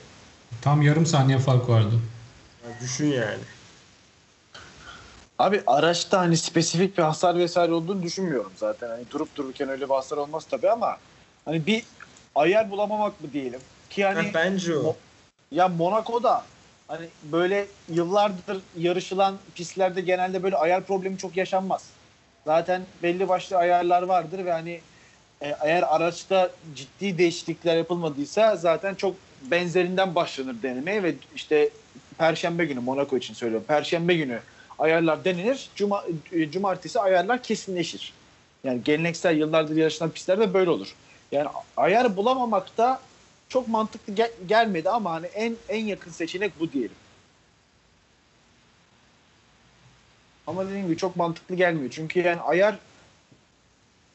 Tam 0.62 0.82
yarım 0.82 1.06
saniye 1.06 1.38
fark 1.38 1.68
vardı. 1.68 1.94
Yani 2.64 2.74
düşün 2.80 3.06
yani. 3.06 3.42
Abi 5.40 5.62
araçta 5.66 6.20
hani 6.20 6.36
spesifik 6.36 6.98
bir 6.98 7.02
hasar 7.02 7.38
vesaire 7.38 7.72
olduğunu 7.72 8.02
düşünmüyorum 8.02 8.52
zaten. 8.56 8.88
Hani 8.88 9.10
durup 9.10 9.36
dururken 9.36 9.68
öyle 9.68 9.88
bir 9.88 9.94
hasar 9.94 10.16
olmaz 10.16 10.46
tabii 10.50 10.70
ama 10.70 10.96
hani 11.44 11.66
bir 11.66 11.82
ayar 12.34 12.70
bulamamak 12.70 13.20
mı 13.20 13.32
diyelim. 13.32 13.60
Ki 13.90 14.04
hani 14.04 14.28
Ha, 14.28 14.30
bence 14.34 14.76
o. 14.76 14.96
Ya 15.52 15.68
Monaco'da 15.68 16.44
hani 16.88 17.06
böyle 17.32 17.66
yıllardır 17.92 18.60
yarışılan 18.78 19.38
pistlerde 19.54 20.00
genelde 20.00 20.42
böyle 20.42 20.56
ayar 20.56 20.82
problemi 20.82 21.18
çok 21.18 21.36
yaşanmaz. 21.36 21.90
Zaten 22.46 22.82
belli 23.02 23.28
başlı 23.28 23.56
ayarlar 23.56 24.02
vardır 24.02 24.44
ve 24.44 24.52
hani 24.52 24.80
e, 25.42 25.56
eğer 25.62 25.84
araçta 25.96 26.50
ciddi 26.74 27.18
değişiklikler 27.18 27.76
yapılmadıysa 27.76 28.56
zaten 28.56 28.94
çok 28.94 29.14
benzerinden 29.50 30.14
başlanır 30.14 30.62
denemeye 30.62 31.02
ve 31.02 31.14
işte 31.34 31.70
Perşembe 32.18 32.64
günü 32.64 32.80
Monaco 32.80 33.16
için 33.16 33.34
söylüyorum. 33.34 33.66
Perşembe 33.68 34.14
günü 34.14 34.40
ayarlar 34.80 35.24
denenir. 35.24 35.68
Cuma, 35.76 36.04
e, 36.32 36.50
cumartesi 36.50 37.00
ayarlar 37.00 37.42
kesinleşir. 37.42 38.12
Yani 38.64 38.84
geleneksel 38.84 39.36
yıllardır 39.36 39.76
yarışılan 39.76 40.10
pistlerde 40.10 40.54
böyle 40.54 40.70
olur. 40.70 40.94
Yani 41.32 41.48
ayar 41.76 42.16
bulamamak 42.16 42.78
da 42.78 43.00
çok 43.48 43.68
mantıklı 43.68 44.14
gel- 44.14 44.32
gelmedi 44.48 44.90
ama 44.90 45.12
hani 45.12 45.26
en 45.26 45.56
en 45.68 45.84
yakın 45.84 46.10
seçenek 46.10 46.60
bu 46.60 46.72
diyelim. 46.72 46.96
Ama 50.46 50.66
dediğim 50.66 50.86
gibi 50.86 50.96
çok 50.96 51.16
mantıklı 51.16 51.54
gelmiyor. 51.54 51.90
Çünkü 51.90 52.20
yani 52.20 52.40
ayar 52.40 52.78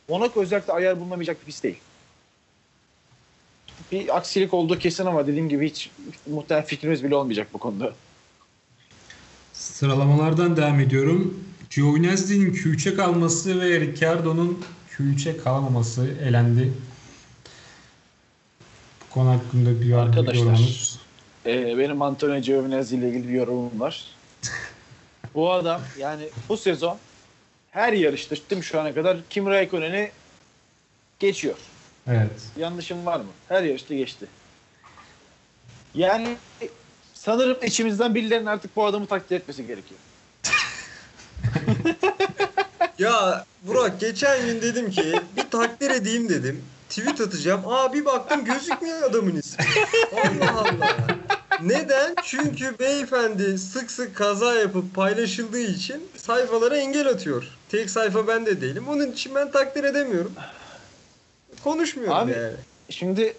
Monaco 0.09 0.41
özellikle 0.41 0.73
ayar 0.73 0.99
bulunamayacak 0.99 1.41
bir 1.41 1.45
pist 1.45 1.63
değil. 1.63 1.79
Bir 3.91 4.17
aksilik 4.17 4.53
olduğu 4.53 4.79
kesin 4.79 5.05
ama 5.05 5.27
dediğim 5.27 5.49
gibi 5.49 5.69
hiç 5.69 5.91
muhtemelen 6.27 6.65
fikrimiz 6.65 7.03
bile 7.03 7.15
olmayacak 7.15 7.47
bu 7.53 7.57
konuda. 7.57 7.93
Sıralamalardan 9.73 10.57
devam 10.57 10.79
ediyorum. 10.79 11.39
Giovinazzi'nin 11.69 12.53
Q3'e 12.53 12.95
kalması 12.95 13.61
ve 13.61 13.79
Ricciardo'nun 13.79 14.65
Q3'e 14.91 15.37
kalamaması 15.37 16.07
elendi. 16.23 16.73
Bu 19.01 19.13
konu 19.13 19.29
hakkında 19.29 19.81
bir 19.81 19.93
Arkadaşlar. 19.93 20.59
Ee, 21.45 21.77
benim 21.77 22.01
Antonio 22.01 22.39
Giovinazzi 22.39 22.95
ile 22.95 23.09
ilgili 23.09 23.27
bir 23.27 23.33
yorumum 23.33 23.79
var. 23.79 24.05
bu 25.35 25.51
adam 25.51 25.81
yani 25.99 26.29
bu 26.49 26.57
sezon 26.57 26.97
her 27.71 27.93
yarışta 27.93 28.35
tüm 28.49 28.63
şu 28.63 28.79
ana 28.79 28.93
kadar 28.93 29.17
Kim 29.29 29.45
Raikkonen'i 29.47 30.11
geçiyor. 31.19 31.55
Evet. 32.07 32.31
Yanlışım 32.57 33.05
var 33.05 33.19
mı? 33.19 33.31
Her 33.49 33.63
yarışta 33.63 33.95
geçti. 33.95 34.25
Yani 35.95 36.37
sanırım 37.25 37.57
içimizden 37.63 38.15
birilerinin 38.15 38.45
artık 38.45 38.75
bu 38.75 38.85
adamı 38.85 39.07
takdir 39.07 39.35
etmesi 39.35 39.67
gerekiyor. 39.67 39.99
Ya 42.99 43.45
Burak 43.63 43.99
geçen 43.99 44.45
gün 44.45 44.61
dedim 44.61 44.91
ki 44.91 45.13
bir 45.37 45.49
takdir 45.49 45.91
edeyim 45.91 46.29
dedim. 46.29 46.63
Tweet 46.89 47.21
atacağım. 47.21 47.61
Aa 47.67 47.93
bir 47.93 48.05
baktım 48.05 48.45
gözükmüyor 48.45 49.03
adamın 49.03 49.35
ismi. 49.35 49.65
Allah 50.13 50.51
Allah. 50.59 50.97
Neden? 51.61 52.15
Çünkü 52.23 52.79
beyefendi 52.79 53.57
sık 53.57 53.91
sık 53.91 54.15
kaza 54.15 54.53
yapıp 54.53 54.95
paylaşıldığı 54.95 55.59
için 55.59 56.07
sayfalara 56.17 56.77
engel 56.77 57.07
atıyor. 57.07 57.43
Tek 57.69 57.89
sayfa 57.89 58.27
ben 58.27 58.45
de 58.45 58.61
değilim. 58.61 58.87
Onun 58.87 59.11
için 59.11 59.35
ben 59.35 59.51
takdir 59.51 59.83
edemiyorum. 59.83 60.33
Konuşmuyorum 61.63 62.17
Abi, 62.17 62.31
yani. 62.31 62.53
Şimdi 62.89 63.33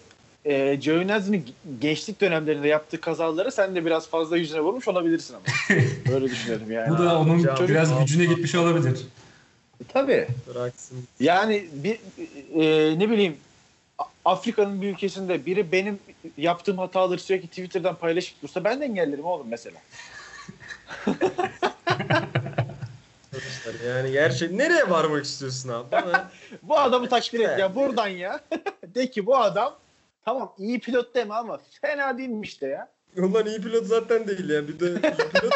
e, 0.47 0.75
Giovinazzi'nin 0.75 1.45
gençlik 1.81 2.21
dönemlerinde 2.21 2.67
yaptığı 2.67 3.01
kazaları 3.01 3.51
sen 3.51 3.75
de 3.75 3.85
biraz 3.85 4.09
fazla 4.09 4.37
yüzüne 4.37 4.61
vurmuş 4.61 4.87
olabilirsin 4.87 5.33
ama. 5.33 5.43
Böyle 6.11 6.25
düşünüyorum 6.25 6.71
yani. 6.71 6.89
Bu 6.89 6.97
da 6.97 7.19
onun 7.19 7.39
hocam, 7.39 7.67
biraz 7.67 7.91
Allah. 7.91 8.01
gücüne 8.01 8.25
gitmiş 8.25 8.55
olabilir. 8.55 8.99
Tabii. 9.93 10.27
Bıraksın. 10.47 10.97
Yani 11.19 11.65
bir 11.73 11.99
e, 12.55 12.99
ne 12.99 13.09
bileyim 13.09 13.37
Afrika'nın 14.25 14.81
bir 14.81 14.93
ülkesinde 14.93 15.45
biri 15.45 15.71
benim 15.71 15.99
yaptığım 16.37 16.77
hataları 16.77 17.19
sürekli 17.19 17.47
Twitter'dan 17.47 17.95
paylaşıp 17.95 18.41
dursa 18.41 18.63
ben 18.63 18.81
de 18.81 18.85
engellerim 18.85 19.25
oğlum 19.25 19.47
mesela. 19.49 19.77
Yani 23.87 24.11
gerçek 24.11 24.51
nereye 24.51 24.89
varmak 24.89 25.25
istiyorsun 25.25 25.69
abi? 25.69 25.91
Bana 25.91 26.31
Bu 26.63 26.79
adamı 26.79 27.09
takdir 27.09 27.39
et 27.39 27.59
ya 27.59 27.75
buradan 27.75 28.07
ya. 28.07 28.39
de 28.95 29.09
ki 29.09 29.25
bu 29.25 29.37
adam 29.37 29.73
tamam 30.27 30.53
iyi 30.57 30.79
pilot 30.79 31.15
deme 31.15 31.33
ama 31.33 31.59
fena 31.81 32.17
değilmiş 32.17 32.61
de 32.61 32.67
ya. 32.67 32.87
Ulan 33.17 33.45
iyi 33.45 33.61
pilot 33.61 33.85
zaten 33.85 34.27
değil 34.27 34.49
ya. 34.49 34.67
Bir 34.67 34.79
de 34.79 34.89
iyi 34.89 35.01
pilot. 35.01 35.53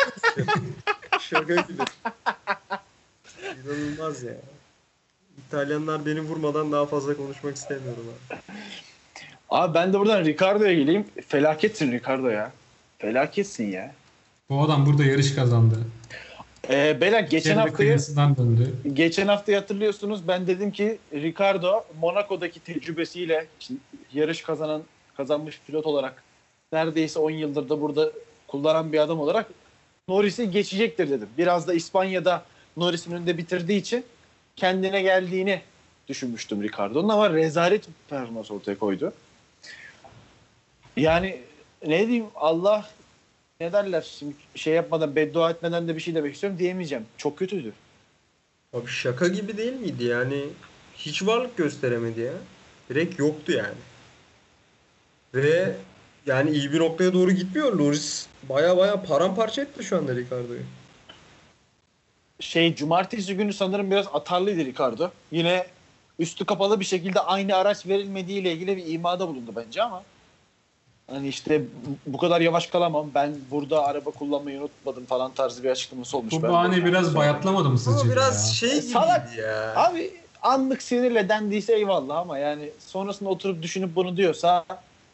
Şaka 1.19 1.55
gibi. 1.55 1.83
İnanılmaz 3.65 4.23
ya. 4.23 4.33
İtalyanlar 5.47 6.05
beni 6.05 6.21
vurmadan 6.21 6.71
daha 6.71 6.85
fazla 6.85 7.17
konuşmak 7.17 7.55
istemiyorum 7.55 8.03
abi. 8.29 8.39
Abi 9.49 9.73
ben 9.73 9.93
de 9.93 9.99
buradan 9.99 10.25
Ricardo'ya 10.25 10.73
geleyim. 10.73 11.05
Felaketsin 11.27 11.91
Ricardo 11.91 12.27
ya. 12.27 12.51
Felaketsin 12.97 13.71
ya. 13.71 13.93
Bu 14.49 14.63
adam 14.63 14.85
burada 14.85 15.03
yarış 15.03 15.35
kazandı. 15.35 15.79
Ee, 16.69 17.01
beyler 17.01 17.19
geçen 17.19 17.57
haftayı 17.57 17.97
döndü. 18.37 18.73
geçen 18.93 19.27
haftayı 19.27 19.57
hatırlıyorsunuz. 19.57 20.27
Ben 20.27 20.47
dedim 20.47 20.71
ki 20.71 20.97
Ricardo 21.13 21.83
Monaco'daki 21.99 22.59
tecrübesiyle 22.59 23.47
yarış 24.13 24.41
kazanan 24.41 24.83
kazanmış 25.17 25.59
pilot 25.67 25.85
olarak 25.85 26.23
neredeyse 26.73 27.19
10 27.19 27.31
yıldır 27.31 27.69
da 27.69 27.81
burada 27.81 28.11
kullanan 28.47 28.93
bir 28.93 28.99
adam 28.99 29.19
olarak 29.19 29.45
Norris'i 30.07 30.51
geçecektir 30.51 31.09
dedim. 31.09 31.29
Biraz 31.37 31.67
da 31.67 31.73
İspanya'da 31.73 32.45
Norris'in 32.77 33.11
önünde 33.11 33.37
bitirdiği 33.37 33.79
için 33.79 34.05
kendine 34.55 35.01
geldiğini 35.01 35.61
düşünmüştüm 36.07 36.63
Ricardo'nun 36.63 37.09
ama 37.09 37.29
rezalet 37.29 37.85
performans 38.09 38.51
ortaya 38.51 38.77
koydu. 38.79 39.13
Yani 40.97 41.41
ne 41.87 42.07
diyeyim 42.07 42.25
Allah 42.35 42.89
ne 43.61 43.73
derler 43.73 44.01
şimdi 44.19 44.33
şey 44.55 44.73
yapmadan 44.73 45.15
beddua 45.15 45.51
etmeden 45.51 45.87
de 45.87 45.95
bir 45.95 46.01
şey 46.01 46.15
demek 46.15 46.33
istiyorum 46.33 46.59
diyemeyeceğim. 46.59 47.05
Çok 47.17 47.37
kötüydü. 47.37 47.73
Abi 48.73 48.87
şaka 48.87 49.27
gibi 49.27 49.57
değil 49.57 49.73
miydi 49.73 50.03
yani? 50.03 50.43
Hiç 50.95 51.25
varlık 51.25 51.57
gösteremedi 51.57 52.21
ya. 52.21 52.33
Direkt 52.89 53.19
yoktu 53.19 53.51
yani. 53.51 53.77
Ve 55.33 55.75
yani 56.25 56.49
iyi 56.51 56.73
bir 56.73 56.79
noktaya 56.79 57.13
doğru 57.13 57.31
gitmiyor. 57.31 57.73
Loris 57.73 58.27
baya 58.49 58.77
baya 58.77 59.03
paramparça 59.03 59.61
etti 59.61 59.83
şu 59.83 59.97
anda 59.97 60.15
Ricardo'yu. 60.15 60.61
şey 62.39 62.75
cumartesi 62.75 63.37
günü 63.37 63.53
sanırım 63.53 63.91
biraz 63.91 64.07
atarlıydı 64.13 64.65
Ricardo. 64.65 65.09
Yine 65.31 65.67
üstü 66.19 66.45
kapalı 66.45 66.79
bir 66.79 66.85
şekilde 66.85 67.19
aynı 67.19 67.55
araç 67.55 67.85
verilmediği 67.87 68.41
ile 68.41 68.51
ilgili 68.51 68.77
bir 68.77 68.93
imada 68.93 69.27
bulundu 69.27 69.51
bence 69.55 69.83
ama 69.83 70.03
hani 71.07 71.27
işte 71.27 71.61
bu 72.07 72.17
kadar 72.17 72.41
yavaş 72.41 72.67
kalamam. 72.67 73.09
Ben 73.15 73.33
burada 73.51 73.85
araba 73.85 74.11
kullanmayı 74.11 74.59
unutmadım 74.59 75.05
falan 75.05 75.31
tarzı 75.31 75.63
bir 75.63 75.69
açıklaması 75.69 76.17
olmuş. 76.17 76.33
Bu 76.33 76.41
bahane 76.41 76.85
biraz 76.85 77.15
bayatlamadı 77.15 77.69
mı 77.69 77.79
sizce? 77.79 78.07
De 78.07 78.11
biraz 78.11 78.47
ya? 78.47 78.53
şey 78.53 78.69
E, 78.69 78.75
gibiydi 78.75 78.91
salak. 78.91 79.37
ya. 79.37 79.73
Abi 79.75 80.11
anlık 80.41 80.81
sinirle 80.81 81.29
dendiyse 81.29 81.73
eyvallah 81.75 82.17
ama 82.17 82.37
yani 82.37 82.69
sonrasında 82.79 83.29
oturup 83.29 83.61
düşünüp 83.61 83.95
bunu 83.95 84.17
diyorsa 84.17 84.65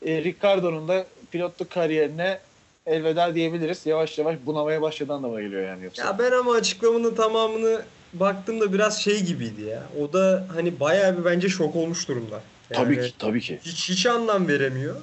e, 0.05 0.23
Ricardo'nun 0.23 0.87
da 0.87 1.05
pilotluk 1.31 1.69
kariyerine 1.69 2.39
elveda 2.85 3.35
diyebiliriz. 3.35 3.85
Yavaş 3.85 4.17
yavaş 4.17 4.35
bunamaya 4.45 4.81
başladı 4.81 5.13
anlamına 5.13 5.41
geliyor 5.41 5.67
yani 5.67 5.83
yoksa. 5.83 6.03
Ya 6.03 6.19
ben 6.19 6.31
ama 6.31 6.53
açıklamanın 6.53 7.15
tamamını 7.15 7.81
baktığımda 8.13 8.73
biraz 8.73 9.01
şey 9.01 9.23
gibiydi 9.23 9.61
ya. 9.61 9.83
O 10.03 10.13
da 10.13 10.47
hani 10.55 10.79
bayağı 10.79 11.17
bir 11.17 11.25
bence 11.25 11.49
şok 11.49 11.75
olmuş 11.75 12.07
durumda. 12.07 12.41
Yani 12.69 12.83
tabii 12.83 13.01
ki 13.07 13.13
tabii 13.19 13.41
ki. 13.41 13.59
Hiç 13.65 13.89
hiç 13.89 14.05
anlam 14.05 14.47
veremiyor. 14.47 14.95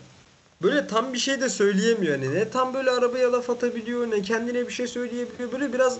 Böyle 0.63 0.87
tam 0.87 1.13
bir 1.13 1.19
şey 1.19 1.41
de 1.41 1.49
söyleyemiyor 1.49 2.19
hani. 2.19 2.35
Ne 2.35 2.49
tam 2.49 2.75
böyle 2.75 2.91
arabaya 2.91 3.33
laf 3.33 3.51
atabiliyor 3.51 4.11
ne 4.11 4.23
kendine 4.23 4.69
bir 4.69 4.73
şey 4.73 4.87
söyleyebiliyor. 4.87 5.53
Böyle 5.53 5.73
biraz 5.73 5.99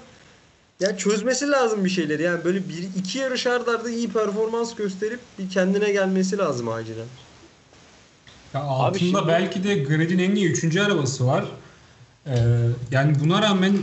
ya 0.81 0.97
çözmesi 0.97 1.51
lazım 1.51 1.85
bir 1.85 1.91
şeyleri. 1.91 2.23
Yani 2.23 2.45
böyle 2.45 2.69
bir 2.69 2.89
iki 2.99 3.19
yarış 3.19 3.47
arda 3.47 3.71
arda 3.71 3.91
iyi 3.91 4.09
performans 4.09 4.75
gösterip 4.75 5.21
bir 5.39 5.51
kendine 5.51 5.93
gelmesi 5.93 6.39
lazım 6.39 6.69
acilen. 6.69 7.07
Ya 8.55 8.61
altında 8.61 8.99
şimdi- 8.99 9.29
belki 9.29 9.65
de 9.65 9.75
Grid'in 9.75 10.19
en 10.19 10.35
iyi 10.35 10.51
3. 10.51 10.81
arabası 10.81 11.27
var. 11.27 11.45
Ee, 12.27 12.33
yani 12.91 13.21
buna 13.21 13.43
rağmen 13.43 13.79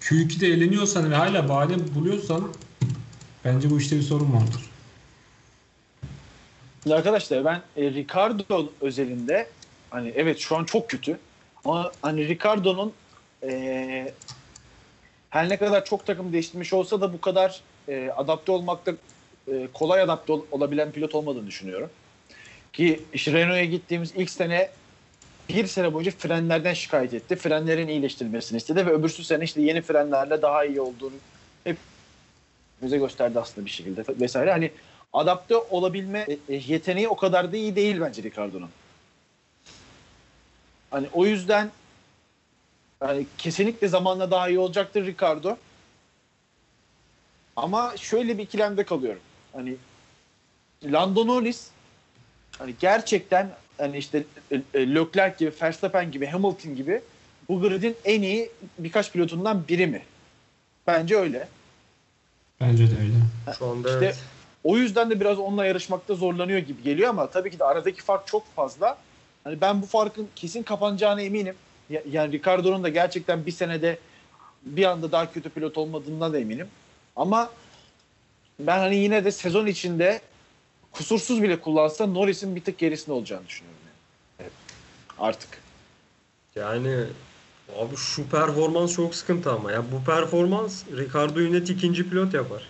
Q2'de 0.00 0.46
eğleniyorsan 0.46 1.10
ve 1.10 1.14
hala 1.14 1.48
bahane 1.48 1.94
buluyorsan 1.94 2.48
bence 3.44 3.70
bu 3.70 3.78
işte 3.78 3.96
bir 3.96 4.02
sorun 4.02 4.32
vardır. 4.32 4.70
Arkadaşlar 6.90 7.44
ben 7.44 7.62
e, 7.76 7.90
Ricardo 7.90 8.68
özelinde 8.80 9.48
hani 9.92 10.12
evet 10.16 10.38
şu 10.38 10.56
an 10.56 10.64
çok 10.64 10.90
kötü 10.90 11.18
ama 11.64 11.92
hani 12.02 12.28
Ricardo'nun 12.28 12.92
e, 13.42 14.12
her 15.30 15.48
ne 15.48 15.56
kadar 15.56 15.84
çok 15.84 16.06
takım 16.06 16.32
değiştirmiş 16.32 16.72
olsa 16.72 17.00
da 17.00 17.12
bu 17.12 17.20
kadar 17.20 17.60
e, 17.88 18.10
adapte 18.16 18.52
olmakta 18.52 18.92
e, 19.52 19.66
kolay 19.74 20.00
adapte 20.00 20.32
ol- 20.32 20.46
olabilen 20.50 20.92
pilot 20.92 21.14
olmadığını 21.14 21.46
düşünüyorum. 21.46 21.90
Ki 22.72 23.00
işte 23.12 23.32
Renault'a 23.32 23.64
gittiğimiz 23.64 24.12
ilk 24.16 24.30
sene 24.30 24.70
bir 25.48 25.66
sene 25.66 25.94
boyunca 25.94 26.10
frenlerden 26.18 26.74
şikayet 26.74 27.14
etti. 27.14 27.36
Frenlerin 27.36 27.88
iyileştirilmesini 27.88 28.56
istedi 28.56 28.86
ve 28.86 28.90
öbürsü 28.90 29.24
sene 29.24 29.44
işte 29.44 29.62
yeni 29.62 29.82
frenlerle 29.82 30.42
daha 30.42 30.64
iyi 30.64 30.80
olduğunu 30.80 31.14
hep 31.64 31.76
bize 32.82 32.98
gösterdi 32.98 33.38
aslında 33.40 33.64
bir 33.64 33.70
şekilde 33.70 34.04
vesaire. 34.20 34.50
Hani 34.50 34.70
adapte 35.12 35.56
olabilme 35.56 36.26
e, 36.28 36.54
e, 36.54 36.60
yeteneği 36.66 37.08
o 37.08 37.16
kadar 37.16 37.52
da 37.52 37.56
iyi 37.56 37.76
değil 37.76 38.00
bence 38.00 38.22
Ricardo'nun. 38.22 38.70
Hani 40.92 41.06
o 41.12 41.26
yüzden 41.26 41.70
yani 43.02 43.26
kesinlikle 43.38 43.88
zamanla 43.88 44.30
daha 44.30 44.48
iyi 44.48 44.58
olacaktır 44.58 45.06
Ricardo. 45.06 45.56
Ama 47.56 47.96
şöyle 47.96 48.38
bir 48.38 48.42
ikilemde 48.42 48.84
kalıyorum. 48.84 49.22
Hani 49.52 49.76
Lando 50.84 51.26
Norris 51.26 51.68
hani 52.58 52.74
gerçekten 52.80 53.50
hani 53.78 53.98
işte 53.98 54.24
e, 54.50 54.62
e, 54.74 54.94
Leclerc 54.94 55.36
gibi, 55.38 55.52
Verstappen 55.62 56.10
gibi, 56.10 56.26
Hamilton 56.26 56.76
gibi 56.76 57.00
bu 57.48 57.60
gridin 57.60 57.96
en 58.04 58.22
iyi 58.22 58.50
birkaç 58.78 59.12
pilotundan 59.12 59.68
biri 59.68 59.86
mi? 59.86 60.02
Bence 60.86 61.16
öyle. 61.16 61.48
Bence 62.60 62.90
de 62.90 62.94
öyle. 63.00 63.14
Şu 63.58 63.66
anda 63.66 63.88
İşte 63.88 64.04
evet. 64.04 64.18
o 64.64 64.76
yüzden 64.76 65.10
de 65.10 65.20
biraz 65.20 65.38
onunla 65.38 65.66
yarışmakta 65.66 66.14
zorlanıyor 66.14 66.58
gibi 66.58 66.82
geliyor 66.82 67.08
ama 67.08 67.30
tabii 67.30 67.50
ki 67.50 67.58
de 67.58 67.64
aradaki 67.64 68.02
fark 68.02 68.26
çok 68.26 68.54
fazla. 68.54 68.98
Hani 69.44 69.60
ben 69.60 69.82
bu 69.82 69.86
farkın 69.86 70.28
kesin 70.36 70.62
kapanacağına 70.62 71.20
eminim. 71.22 71.54
Ya- 71.90 72.02
Yani 72.10 72.32
Ricardo'nun 72.32 72.82
da 72.84 72.88
gerçekten 72.88 73.46
bir 73.46 73.52
senede 73.52 73.98
bir 74.62 74.84
anda 74.84 75.12
daha 75.12 75.32
kötü 75.32 75.50
pilot 75.50 75.78
olmadığından 75.78 76.32
da 76.32 76.38
eminim. 76.38 76.68
Ama 77.16 77.50
ben 78.58 78.78
hani 78.78 78.96
yine 78.96 79.24
de 79.24 79.32
sezon 79.32 79.66
içinde 79.66 80.20
kusursuz 80.92 81.42
bile 81.42 81.60
kullansa 81.60 82.06
Norris'in 82.06 82.56
bir 82.56 82.64
tık 82.64 82.78
gerisinde 82.78 83.12
olacağını 83.12 83.46
düşünüyorum. 83.46 83.80
Yani. 83.86 83.96
Evet. 84.40 84.52
Artık. 85.18 85.48
Yani 86.54 87.04
abi 87.78 87.96
şu 87.96 88.28
performans 88.28 88.92
çok 88.92 89.14
sıkıntı 89.14 89.52
ama 89.52 89.72
ya 89.72 89.82
bu 89.92 90.04
performans 90.04 90.82
Ricardo'yu 90.96 91.52
net 91.52 91.70
ikinci 91.70 92.10
pilot 92.10 92.34
yapar. 92.34 92.62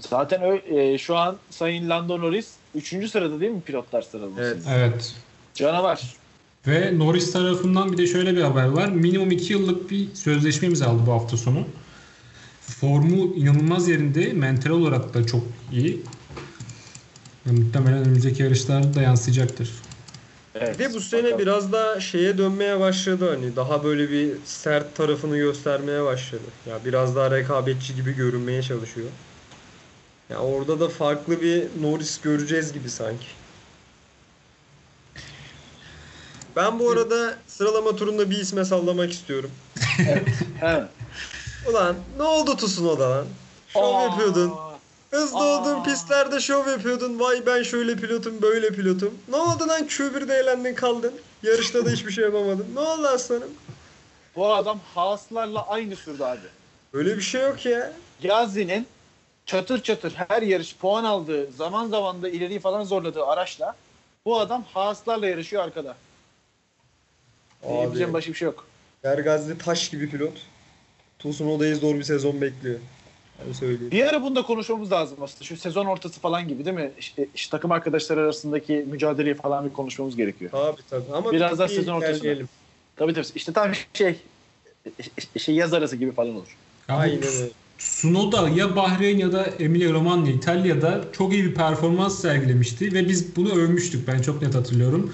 Zaten 0.00 0.42
ö- 0.42 0.78
e, 0.78 0.98
şu 0.98 1.16
an 1.16 1.36
Sayın 1.50 1.90
Lando 1.90 2.20
Norris 2.20 2.50
3. 2.74 3.08
sırada 3.08 3.40
değil 3.40 3.52
mi 3.52 3.60
pilotlar 3.60 4.02
sıralamasında? 4.02 4.44
Evet. 4.44 4.62
Evet. 4.70 5.14
Canavar. 5.54 6.16
Ve 6.66 6.98
Norris 6.98 7.32
tarafından 7.32 7.92
bir 7.92 7.98
de 7.98 8.06
şöyle 8.06 8.36
bir 8.36 8.42
haber 8.42 8.64
var. 8.68 8.88
Minimum 8.88 9.30
2 9.30 9.52
yıllık 9.52 9.90
bir 9.90 10.14
sözleşme 10.14 10.68
imzaladı 10.68 11.06
bu 11.06 11.12
hafta 11.12 11.36
sonu. 11.36 11.64
Formu 12.60 13.34
inanılmaz 13.34 13.88
yerinde. 13.88 14.32
Mental 14.32 14.70
olarak 14.70 15.14
da 15.14 15.26
çok 15.26 15.42
iyi. 15.72 16.02
Muhtemelen 17.44 17.98
önümüzdeki 17.98 18.42
yarışlarda 18.42 18.94
da 18.94 19.02
yansıyacaktır. 19.02 19.70
Evet. 20.54 20.78
Bir 20.78 20.84
de 20.84 20.94
bu 20.94 21.00
sene 21.00 21.22
Bakalım. 21.22 21.38
biraz 21.38 21.72
da 21.72 22.00
şeye 22.00 22.38
dönmeye 22.38 22.80
başladı 22.80 23.30
hani 23.34 23.56
daha 23.56 23.84
böyle 23.84 24.10
bir 24.10 24.30
sert 24.44 24.96
tarafını 24.96 25.36
göstermeye 25.36 26.04
başladı. 26.04 26.42
Ya 26.68 26.78
biraz 26.84 27.16
daha 27.16 27.30
rekabetçi 27.30 27.94
gibi 27.94 28.16
görünmeye 28.16 28.62
çalışıyor. 28.62 29.08
Ya 30.30 30.38
orada 30.38 30.80
da 30.80 30.88
farklı 30.88 31.42
bir 31.42 31.66
Norris 31.80 32.20
göreceğiz 32.20 32.72
gibi 32.72 32.90
sanki. 32.90 33.26
Ben 36.56 36.78
bu 36.78 36.90
arada 36.90 37.34
sıralama 37.46 37.96
turunda 37.96 38.30
bir 38.30 38.38
isme 38.38 38.64
sallamak 38.64 39.12
istiyorum. 39.12 39.50
He. 40.60 40.84
Ulan 41.70 41.96
ne 42.16 42.22
oldu 42.22 42.56
Tsunoda 42.56 43.10
lan? 43.10 43.26
Şov 43.68 43.94
Aa, 43.94 44.02
yapıyordun. 44.02 44.52
Hızlı 45.10 45.38
Aa. 45.38 45.60
olduğun 45.60 45.84
pistlerde 45.84 46.40
şov 46.40 46.68
yapıyordun. 46.68 47.20
Vay 47.20 47.46
ben 47.46 47.62
şöyle 47.62 47.96
pilotum 47.96 48.42
böyle 48.42 48.68
pilotum. 48.70 49.14
Ne 49.28 49.36
oldu 49.36 49.68
lan 49.68 49.82
Q1'de 49.86 50.34
eğlendin 50.34 50.74
kaldın. 50.74 51.14
Yarışta 51.42 51.86
da 51.86 51.90
hiçbir 51.90 52.12
şey 52.12 52.24
yapamadın. 52.24 52.66
Ne 52.74 52.80
oldu 52.80 53.06
aslanım? 53.08 53.50
Bu 54.36 54.54
adam 54.54 54.80
Haas'larla 54.94 55.66
aynı 55.68 55.96
sürdü 55.96 56.22
abi. 56.24 56.38
Öyle 56.92 57.16
bir 57.16 57.22
şey 57.22 57.42
yok 57.42 57.66
ya. 57.66 57.92
Gazi'nin 58.22 58.86
çatır 59.46 59.82
çatır 59.82 60.12
her 60.28 60.42
yarış 60.42 60.76
puan 60.76 61.04
aldığı, 61.04 61.52
zaman 61.52 61.88
zaman 61.88 62.22
da 62.22 62.28
ileriyi 62.28 62.60
falan 62.60 62.84
zorladığı 62.84 63.26
araçla 63.26 63.76
bu 64.24 64.40
adam 64.40 64.64
Haas'larla 64.74 65.26
yarışıyor 65.28 65.62
arkada. 65.62 65.96
Diyebileceğim 67.68 68.12
başka 68.12 68.32
bir 68.32 68.36
şey 68.36 68.46
yok. 68.46 68.66
Ergazli 69.04 69.58
taş 69.58 69.88
gibi 69.90 70.10
pilot. 70.10 70.32
Tsunoda'yı 71.18 71.76
zor 71.76 71.94
bir 71.94 72.02
sezon 72.02 72.40
bekliyor. 72.40 72.78
Ben 73.46 73.52
söyleyeyim. 73.52 73.90
Bir 73.90 74.06
ara 74.06 74.22
bunu 74.22 74.36
da 74.36 74.42
konuşmamız 74.42 74.92
lazım 74.92 75.18
aslında. 75.22 75.44
Şu 75.44 75.56
sezon 75.56 75.86
ortası 75.86 76.20
falan 76.20 76.48
gibi 76.48 76.64
değil 76.64 76.76
mi? 76.76 76.92
İşte, 76.98 77.26
işte 77.34 77.50
takım 77.50 77.72
arkadaşlar 77.72 78.16
arasındaki 78.16 78.72
mücadeleyi 78.72 79.34
falan 79.34 79.64
bir 79.64 79.72
konuşmamız 79.72 80.16
gerekiyor. 80.16 80.50
Tabii 80.50 80.80
tabii. 80.90 81.12
Ama 81.12 81.32
Biraz 81.32 81.52
bir- 81.52 81.58
daha 81.58 81.68
sezon 81.68 81.94
ortasına. 81.94 82.34
Tabii 82.96 83.14
tabii. 83.14 83.26
İşte 83.34 83.52
tam 83.52 83.72
şey 83.94 84.16
şey 85.38 85.54
yaz 85.54 85.72
arası 85.72 85.96
gibi 85.96 86.12
falan 86.12 86.34
olur. 86.36 86.56
Aynen 86.88 87.16
öyle. 87.16 87.48
Tsunoda 87.78 88.48
ya 88.48 88.76
Bahreyn 88.76 89.18
ya 89.18 89.32
da 89.32 89.44
Emilia 89.46 89.92
Romagna 89.92 90.30
İtalya'da 90.30 91.04
çok 91.12 91.32
iyi 91.32 91.44
bir 91.44 91.54
performans 91.54 92.20
sergilemişti 92.20 92.92
ve 92.92 93.08
biz 93.08 93.36
bunu 93.36 93.52
övmüştük 93.52 94.08
ben 94.08 94.22
çok 94.22 94.42
net 94.42 94.54
hatırlıyorum. 94.54 95.12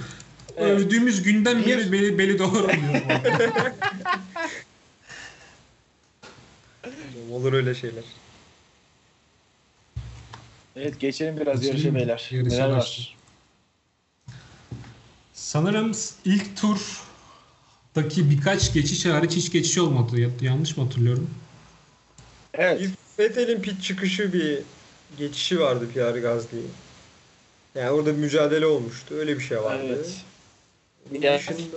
Evet. 0.56 0.80
Övdüğümüz 0.80 1.22
günden 1.22 1.58
Bir- 1.62 1.66
beri 1.66 1.92
beli, 1.92 2.18
beli 2.18 2.38
doğruluyor. 2.38 2.72
Olur 7.30 7.52
öyle 7.52 7.74
şeyler. 7.74 8.04
Evet 10.76 11.00
geçelim 11.00 11.36
biraz 11.40 11.60
Geçelim. 11.60 11.76
yarışa 11.80 11.94
beyler. 11.94 12.28
Yarışa 12.30 12.56
Neler 12.56 12.68
var? 12.70 12.76
başlayalım. 12.78 13.14
Sanırım 15.34 15.92
ilk 16.24 16.56
turdaki 16.56 18.30
birkaç 18.30 18.72
geçiş 18.74 19.06
hariç 19.06 19.32
hiç 19.32 19.52
geçiş 19.52 19.78
olmadı. 19.78 20.20
Ya- 20.20 20.28
Yanlış 20.40 20.76
mı 20.76 20.84
hatırlıyorum? 20.84 21.30
Evet. 22.54 22.80
Vettel'in 23.18 23.60
pit 23.62 23.82
çıkışı 23.82 24.32
bir 24.32 24.58
geçişi 25.18 25.60
vardı 25.60 25.88
Pierre 25.94 26.20
Gasly'ye. 26.20 26.62
Yani 27.74 27.90
orada 27.90 28.10
bir 28.16 28.18
mücadele 28.18 28.66
olmuştu. 28.66 29.14
Öyle 29.14 29.38
bir 29.38 29.42
şey 29.42 29.62
vardı. 29.62 29.82
Evet. 29.86 30.10
Onun 31.12 31.22
Yani- 31.22 31.38
dışında 31.38 31.76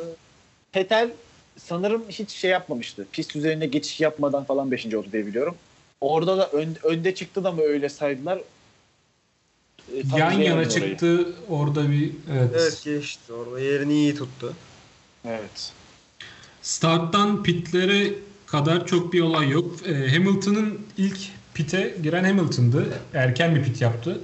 Petel 0.72 1.10
sanırım 1.58 2.04
hiç 2.10 2.30
şey 2.30 2.52
yapmamıştı. 2.52 3.06
Pist 3.12 3.36
üzerine 3.36 3.66
geçiş 3.68 4.00
yapmadan 4.02 4.44
falan 4.44 4.72
5. 4.72 4.86
oldu 4.98 5.08
diye 5.12 5.26
biliyorum. 5.26 5.56
Orada 6.02 6.38
da 6.38 6.50
ön- 6.50 6.78
önde 6.84 7.16
çıktı 7.16 7.44
da 7.44 7.52
mı 7.52 7.62
öyle 7.62 7.90
saydılar? 7.90 8.38
E, 8.38 10.02
Yan 10.18 10.32
yana 10.32 10.56
orayı. 10.56 10.70
çıktı 10.70 11.34
orada 11.50 11.92
bir 11.92 12.12
evet. 12.34 12.50
evet 12.54 12.82
geçti. 12.84 13.34
Orada 13.34 13.60
yerini 13.60 13.94
iyi 13.94 14.16
tuttu. 14.16 14.54
Evet. 15.28 15.72
Starttan 16.62 17.44
pitlere 17.44 18.14
kadar 18.46 18.86
çok 18.86 19.14
bir 19.14 19.22
olay 19.22 19.50
yok. 19.50 19.88
Ee, 19.88 20.10
Hamilton'ın 20.10 20.86
ilk 20.98 21.18
pite 21.54 21.98
giren 22.04 22.24
Hamilton'dı. 22.24 22.94
Erken 23.14 23.56
bir 23.56 23.64
pit 23.64 23.82
yaptı. 23.82 24.22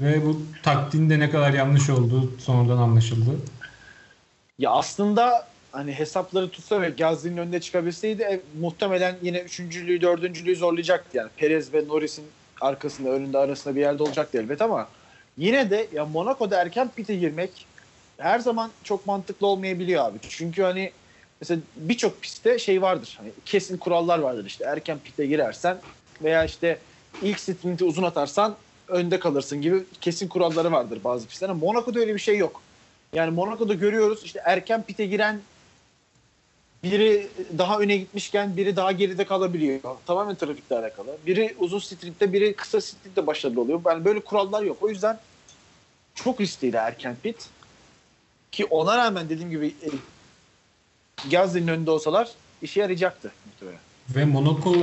Ve 0.00 0.26
bu 0.26 0.42
taktiğin 0.62 1.10
de 1.10 1.18
ne 1.18 1.30
kadar 1.30 1.52
yanlış 1.52 1.90
olduğu 1.90 2.30
sonradan 2.38 2.78
anlaşıldı. 2.78 3.30
Ya 4.58 4.70
aslında 4.70 5.48
hani 5.72 5.92
hesapları 5.92 6.50
tutsa 6.50 6.80
ve 6.82 6.90
Gasly'nin 6.90 7.36
önüne 7.36 7.60
çıkabilseydi 7.60 8.22
e, 8.22 8.40
muhtemelen 8.60 9.16
yine 9.22 9.38
üçüncülüğü, 9.38 10.00
dördüncülüğü 10.00 10.56
zorlayacaktı 10.56 11.16
yani. 11.16 11.30
Perez 11.36 11.74
ve 11.74 11.88
Norris'in 11.88 12.24
arkasında, 12.60 13.10
önünde, 13.10 13.38
arasında 13.38 13.76
bir 13.76 13.80
yerde 13.80 14.02
olacaktı 14.02 14.38
elbet 14.38 14.62
ama 14.62 14.88
yine 15.36 15.70
de 15.70 15.88
ya 15.92 16.04
Monaco'da 16.04 16.62
erken 16.62 16.90
pite 16.96 17.16
girmek 17.16 17.66
her 18.18 18.38
zaman 18.38 18.70
çok 18.82 19.06
mantıklı 19.06 19.46
olmayabiliyor 19.46 20.04
abi. 20.04 20.18
Çünkü 20.28 20.62
hani 20.62 20.92
mesela 21.40 21.60
birçok 21.76 22.22
pistte 22.22 22.58
şey 22.58 22.82
vardır. 22.82 23.14
Hani 23.18 23.30
kesin 23.44 23.76
kurallar 23.76 24.18
vardır 24.18 24.44
işte. 24.44 24.64
Erken 24.64 24.98
pite 24.98 25.26
girersen 25.26 25.78
veya 26.22 26.44
işte 26.44 26.78
ilk 27.22 27.40
sprinti 27.40 27.84
uzun 27.84 28.02
atarsan 28.02 28.56
önde 28.88 29.18
kalırsın 29.18 29.60
gibi 29.60 29.84
kesin 30.00 30.28
kuralları 30.28 30.72
vardır 30.72 31.00
bazı 31.04 31.26
pistlerin. 31.26 31.50
Ama 31.50 31.60
Monaco'da 31.60 32.00
öyle 32.00 32.14
bir 32.14 32.18
şey 32.18 32.36
yok. 32.36 32.62
Yani 33.14 33.30
Monaco'da 33.30 33.74
görüyoruz 33.74 34.24
işte 34.24 34.40
erken 34.44 34.82
pite 34.82 35.06
giren 35.06 35.40
biri 36.84 37.28
daha 37.58 37.78
öne 37.78 37.96
gitmişken 37.96 38.56
biri 38.56 38.76
daha 38.76 38.92
geride 38.92 39.24
kalabiliyor. 39.24 39.80
Tamamen 40.06 40.34
trafikle 40.34 40.78
alakalı. 40.78 41.16
Biri 41.26 41.54
uzun 41.58 41.78
strintte 41.78 42.32
biri 42.32 42.54
kısa 42.56 42.80
strintte 42.80 43.26
başarılı 43.26 43.60
oluyor. 43.60 43.80
Yani 43.86 44.04
böyle 44.04 44.20
kurallar 44.20 44.62
yok. 44.62 44.76
O 44.80 44.88
yüzden 44.88 45.18
çok 46.14 46.40
riskliydi 46.40 46.76
erken 46.76 47.16
pit. 47.22 47.48
Ki 48.52 48.64
ona 48.64 48.96
rağmen 48.96 49.28
dediğim 49.28 49.50
gibi 49.50 49.74
Gasly'nin 51.26 51.68
önünde 51.68 51.90
olsalar 51.90 52.28
işe 52.62 52.80
yarayacaktı 52.80 53.32
muhtemelen. 53.46 53.80
Ve 54.16 54.24
Monaco 54.24 54.74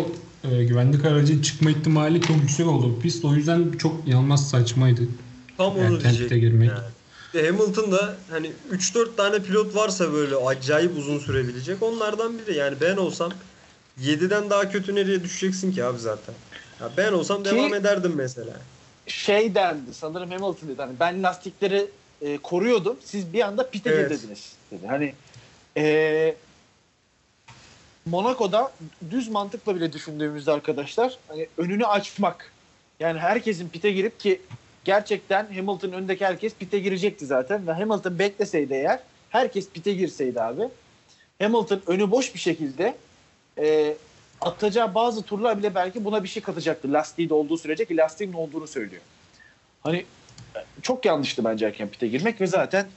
e, 0.52 0.64
güvenlik 0.64 1.06
aracı 1.06 1.42
çıkma 1.42 1.70
ihtimali 1.72 2.22
çok 2.22 2.38
yüksek 2.38 2.68
oldu 2.68 3.00
pist. 3.00 3.26
O 3.26 3.34
yüzden 3.36 3.72
çok 3.72 4.08
inanılmaz 4.08 4.50
saçmaydı. 4.50 5.02
Tam 5.58 5.68
onu 5.78 5.80
Erken 5.84 5.98
pite 5.98 6.10
diyecektim. 6.10 6.40
girmek. 6.40 6.70
Yani. 6.70 7.48
Hamilton'da 7.48 8.16
hani 8.30 8.52
3-4 8.72 9.16
tane 9.18 9.40
pilot 9.44 9.76
varsa 9.76 10.14
böyle 10.14 10.36
acayip 10.36 10.98
uzun 10.98 11.20
sürebilecek 11.20 11.84
onlardan 11.84 12.40
biri. 12.40 12.58
Yani 12.58 12.76
ben 12.82 12.98
olsam 12.98 13.32
7'den 14.02 14.50
daha 14.50 14.70
kötü 14.70 14.96
nereye 14.96 15.24
düşeceksin 15.24 15.72
ki 15.72 15.84
abi 15.84 16.00
zaten. 16.00 16.36
Ya 16.82 16.90
ben 16.98 17.12
olsam 17.14 17.44
Ki- 17.44 17.50
devam 17.50 17.74
ederdim 17.74 18.12
mesela. 18.16 18.54
şey 19.08 19.56
dendi 19.56 19.94
sanırım 19.94 20.32
Hamilton 20.32 20.70
dedi 20.70 20.82
hani 20.82 20.94
ben 21.00 21.24
lastikleri 21.24 21.86
e, 22.22 22.38
koruyordum 22.38 22.96
siz 23.06 23.34
bir 23.34 23.42
anda 23.42 23.70
pite 23.70 23.90
Evet. 23.90 24.10
girdiniz 24.22 24.54
dedi. 24.72 24.88
Hani 24.88 25.14
e, 25.78 26.36
Monaco'da 28.06 28.72
düz 29.12 29.30
mantıkla 29.30 29.76
bile 29.76 29.94
düşündüğümüzde 29.94 30.52
arkadaşlar 30.52 31.18
hani 31.28 31.48
önünü 31.58 31.86
açmak 31.86 32.52
yani 33.00 33.20
herkesin 33.20 33.70
pite 33.70 33.92
girip 33.92 34.20
ki 34.20 34.42
gerçekten 34.84 35.46
Hamilton 35.46 35.92
önündeki 35.92 36.26
herkes 36.26 36.56
pite 36.56 36.80
girecekti 36.80 37.26
zaten 37.26 37.68
ve 37.68 37.72
Hamilton 37.72 38.20
bekleseydi 38.20 38.74
eğer 38.74 39.00
herkes 39.30 39.70
pite 39.70 39.94
girseydi 39.94 40.42
abi 40.42 40.70
Hamilton 41.42 41.82
önü 41.88 42.12
boş 42.12 42.34
bir 42.34 42.40
şekilde 42.40 42.96
e, 43.58 43.96
atacağı 44.42 44.96
bazı 44.96 45.22
turlar 45.22 45.58
bile 45.58 45.76
belki 45.76 46.06
buna 46.06 46.24
bir 46.24 46.30
şey 46.30 46.44
katacaktı. 46.44 46.94
Lastiği 46.94 47.30
de 47.30 47.34
olduğu 47.34 47.58
sürece 47.58 47.86
ki 47.86 47.98
lastiğin 47.98 48.34
olduğunu 48.34 48.68
söylüyor. 48.68 49.02
Hani 49.82 50.06
e, 50.56 50.60
çok 50.82 51.06
yanlıştı 51.06 51.46
bence 51.46 51.66
erken 51.66 51.88
pite 51.88 52.08
girmek 52.08 52.42
ve 52.42 52.48
zaten 52.48 52.88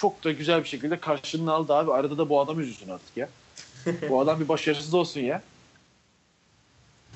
çok 0.00 0.24
da 0.24 0.32
güzel 0.32 0.64
bir 0.64 0.68
şekilde 0.68 1.00
karşılığını 1.00 1.52
aldı 1.52 1.74
abi. 1.74 1.92
Arada 1.92 2.18
da 2.18 2.28
bu 2.28 2.40
adam 2.40 2.60
üzülsün 2.60 2.88
artık 2.88 3.16
ya. 3.16 3.28
bu 4.10 4.20
adam 4.20 4.40
bir 4.40 4.48
başarısız 4.48 4.94
olsun 4.94 5.20
ya. 5.20 5.42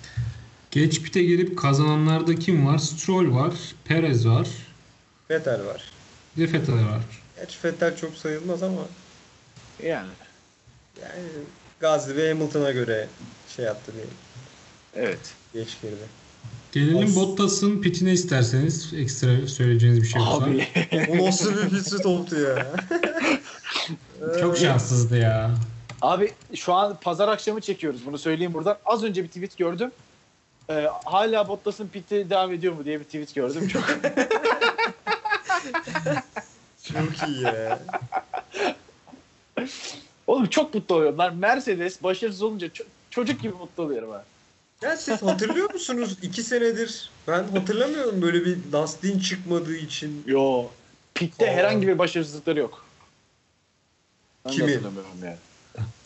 Geç 0.70 1.03
pite 1.03 1.23
girip 1.23 1.59
kazananlarda 1.59 2.35
kim 2.35 2.66
var? 2.66 2.79
Stroll 2.79 3.35
var, 3.35 3.55
Perez 3.85 4.29
var, 4.29 4.49
Vettel 5.31 5.66
var. 5.66 5.92
bir 6.37 6.49
de 6.49 6.53
Vettel 6.53 6.75
var. 6.75 7.01
Gerçi 7.37 7.59
Vettel 7.64 7.97
çok 7.97 8.14
sayılmaz 8.16 8.62
ama 8.62 8.81
Yani 9.83 10.09
yani 11.03 11.23
Gazli 11.81 12.16
ve 12.16 12.29
Hamilton'a 12.29 12.70
göre 12.70 13.09
şey 13.57 13.64
yaptı 13.64 13.92
diyelim. 13.92 14.14
evet. 14.94 15.35
Geç 15.55 15.81
girdi. 15.83 16.09
Gelelim 16.72 17.09
Of. 17.09 17.16
Bottas'ın 17.16 17.80
pitine 17.80 18.12
isterseniz 18.12 18.92
ekstra 18.96 19.46
söyleyeceğiniz 19.48 20.02
bir 20.02 20.07
şey 20.09 20.22
yoksa. 20.22 20.37
Abi 20.44 20.66
O 21.11 21.26
nasıl 21.26 21.57
bir 21.57 21.68
pit 21.70 21.87
stoptu 21.88 22.40
ya. 22.40 22.66
Çok 24.40 24.59
şanssızdı 24.59 25.16
ya. 25.18 25.50
Abi 26.02 26.33
şu 26.54 26.74
an 26.74 26.96
pazar 27.00 27.28
akşamı 27.28 27.61
çekiyoruz 27.61 28.07
bunu 28.07 28.18
söyleyeyim 28.18 28.54
buradan. 28.54 28.76
Az 28.85 29.04
önce 29.04 29.22
bir 29.22 29.28
tweet 29.28 29.57
gördüm. 29.57 29.90
Ee, 30.70 30.88
hala 31.04 31.48
Bottas'ın 31.48 31.88
piti 31.88 32.30
devam 32.30 32.52
ediyor 32.52 32.72
mu 32.74 32.85
diye 32.85 33.00
bir 33.00 33.04
tweet 33.04 33.35
gördüm. 33.35 33.68
Çok 33.68 33.85
Çok 36.92 37.28
iyi 37.28 37.42
ya. 37.42 37.78
Oğlum 40.26 40.46
çok 40.46 40.74
mutlu 40.74 40.94
oluyorum. 40.94 41.18
Ben 41.18 41.37
Mercedes 41.37 42.02
başarısız 42.02 42.42
olunca 42.42 42.66
ço- 42.66 42.85
çocuk 43.11 43.42
gibi 43.42 43.52
mutlu 43.54 43.83
oluyorum 43.83 44.11
ha. 44.11 44.24
Ya 44.85 44.97
siz 44.97 45.23
hatırlıyor 45.23 45.73
musunuz? 45.73 46.16
iki 46.23 46.42
senedir 46.42 47.11
ben 47.29 47.44
hatırlamıyorum 47.44 48.23
böyle 48.23 48.44
bir 48.44 48.59
lastiğin 48.73 49.18
çıkmadığı 49.18 49.77
için. 49.77 50.23
Yo. 50.27 50.64
Pitte 51.14 51.53
herhangi 51.53 51.88
bir 51.88 51.99
başarısızlıkları 51.99 52.59
yok. 52.59 52.85
Ben 54.47 54.53
de 54.53 54.61
hatırlamıyorum 54.61 55.11
yani. 55.25 55.37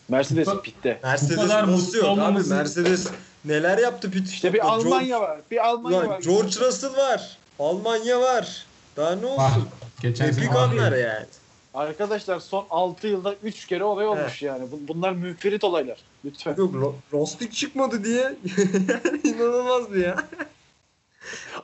Mercedes 0.09 0.47
pitte. 0.63 0.99
Mercedes 1.03 1.35
kadar 1.35 1.67
nasıl 1.71 1.85
mutlu 1.85 1.97
yok 1.97 2.19
abi? 2.19 2.43
Mercedes 2.49 3.07
neler 3.45 3.77
yaptı 3.77 4.11
pit 4.11 4.29
İşte 4.29 4.53
bir 4.53 4.59
stopta? 4.59 4.75
Almanya 4.75 5.21
var. 5.21 5.39
Bir 5.51 5.67
Almanya 5.67 5.99
George, 5.99 6.09
var. 6.09 6.19
Ulan 6.19 6.21
George 6.49 6.67
Russell 6.67 6.97
var. 6.97 7.37
Almanya 7.59 8.21
var. 8.21 8.65
Daha 8.97 9.15
ne 9.15 9.25
Var. 9.25 9.49
olsun? 9.49 9.67
Geçen 10.01 10.25
Epik 10.25 10.43
sene 10.43 10.49
anlar 10.57 10.83
vardı. 10.83 10.99
yani. 10.99 11.25
Arkadaşlar 11.73 12.39
son 12.39 12.65
6 12.69 13.07
yılda 13.07 13.35
3 13.43 13.67
kere 13.67 13.83
olay 13.83 14.07
olmuş 14.07 14.41
yani. 14.41 14.71
Bu- 14.71 14.87
Bunlar 14.87 15.11
münferit 15.11 15.63
olaylar. 15.63 15.97
Lütfen. 16.25 16.55
Yok 16.57 16.75
lo- 16.75 16.93
lastik 17.21 17.53
çıkmadı 17.53 18.03
diye 18.03 18.35
inanılmazdı 19.23 19.99
ya. 19.99 20.27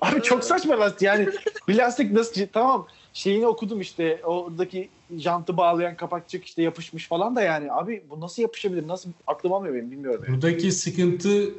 Abi 0.01 0.21
çok 0.21 0.43
saçma 0.43 0.79
lastik 0.79 1.01
yani. 1.01 1.29
Bir 1.67 1.75
lastik 1.75 2.11
nasıl 2.11 2.41
tamam 2.53 2.87
şeyini 3.13 3.47
okudum 3.47 3.81
işte 3.81 4.21
oradaki 4.23 4.89
jantı 5.17 5.57
bağlayan 5.57 5.95
kapakçık 5.97 6.45
işte 6.45 6.61
yapışmış 6.61 7.07
falan 7.07 7.35
da 7.35 7.41
yani 7.41 7.71
abi 7.71 8.03
bu 8.09 8.21
nasıl 8.21 8.41
yapışabilir 8.41 8.87
nasıl 8.87 9.09
aklım 9.27 9.53
almıyor 9.53 9.75
benim 9.75 9.91
bilmiyorum. 9.91 10.23
Yani. 10.27 10.35
Buradaki 10.35 10.71
sıkıntı 10.71 11.49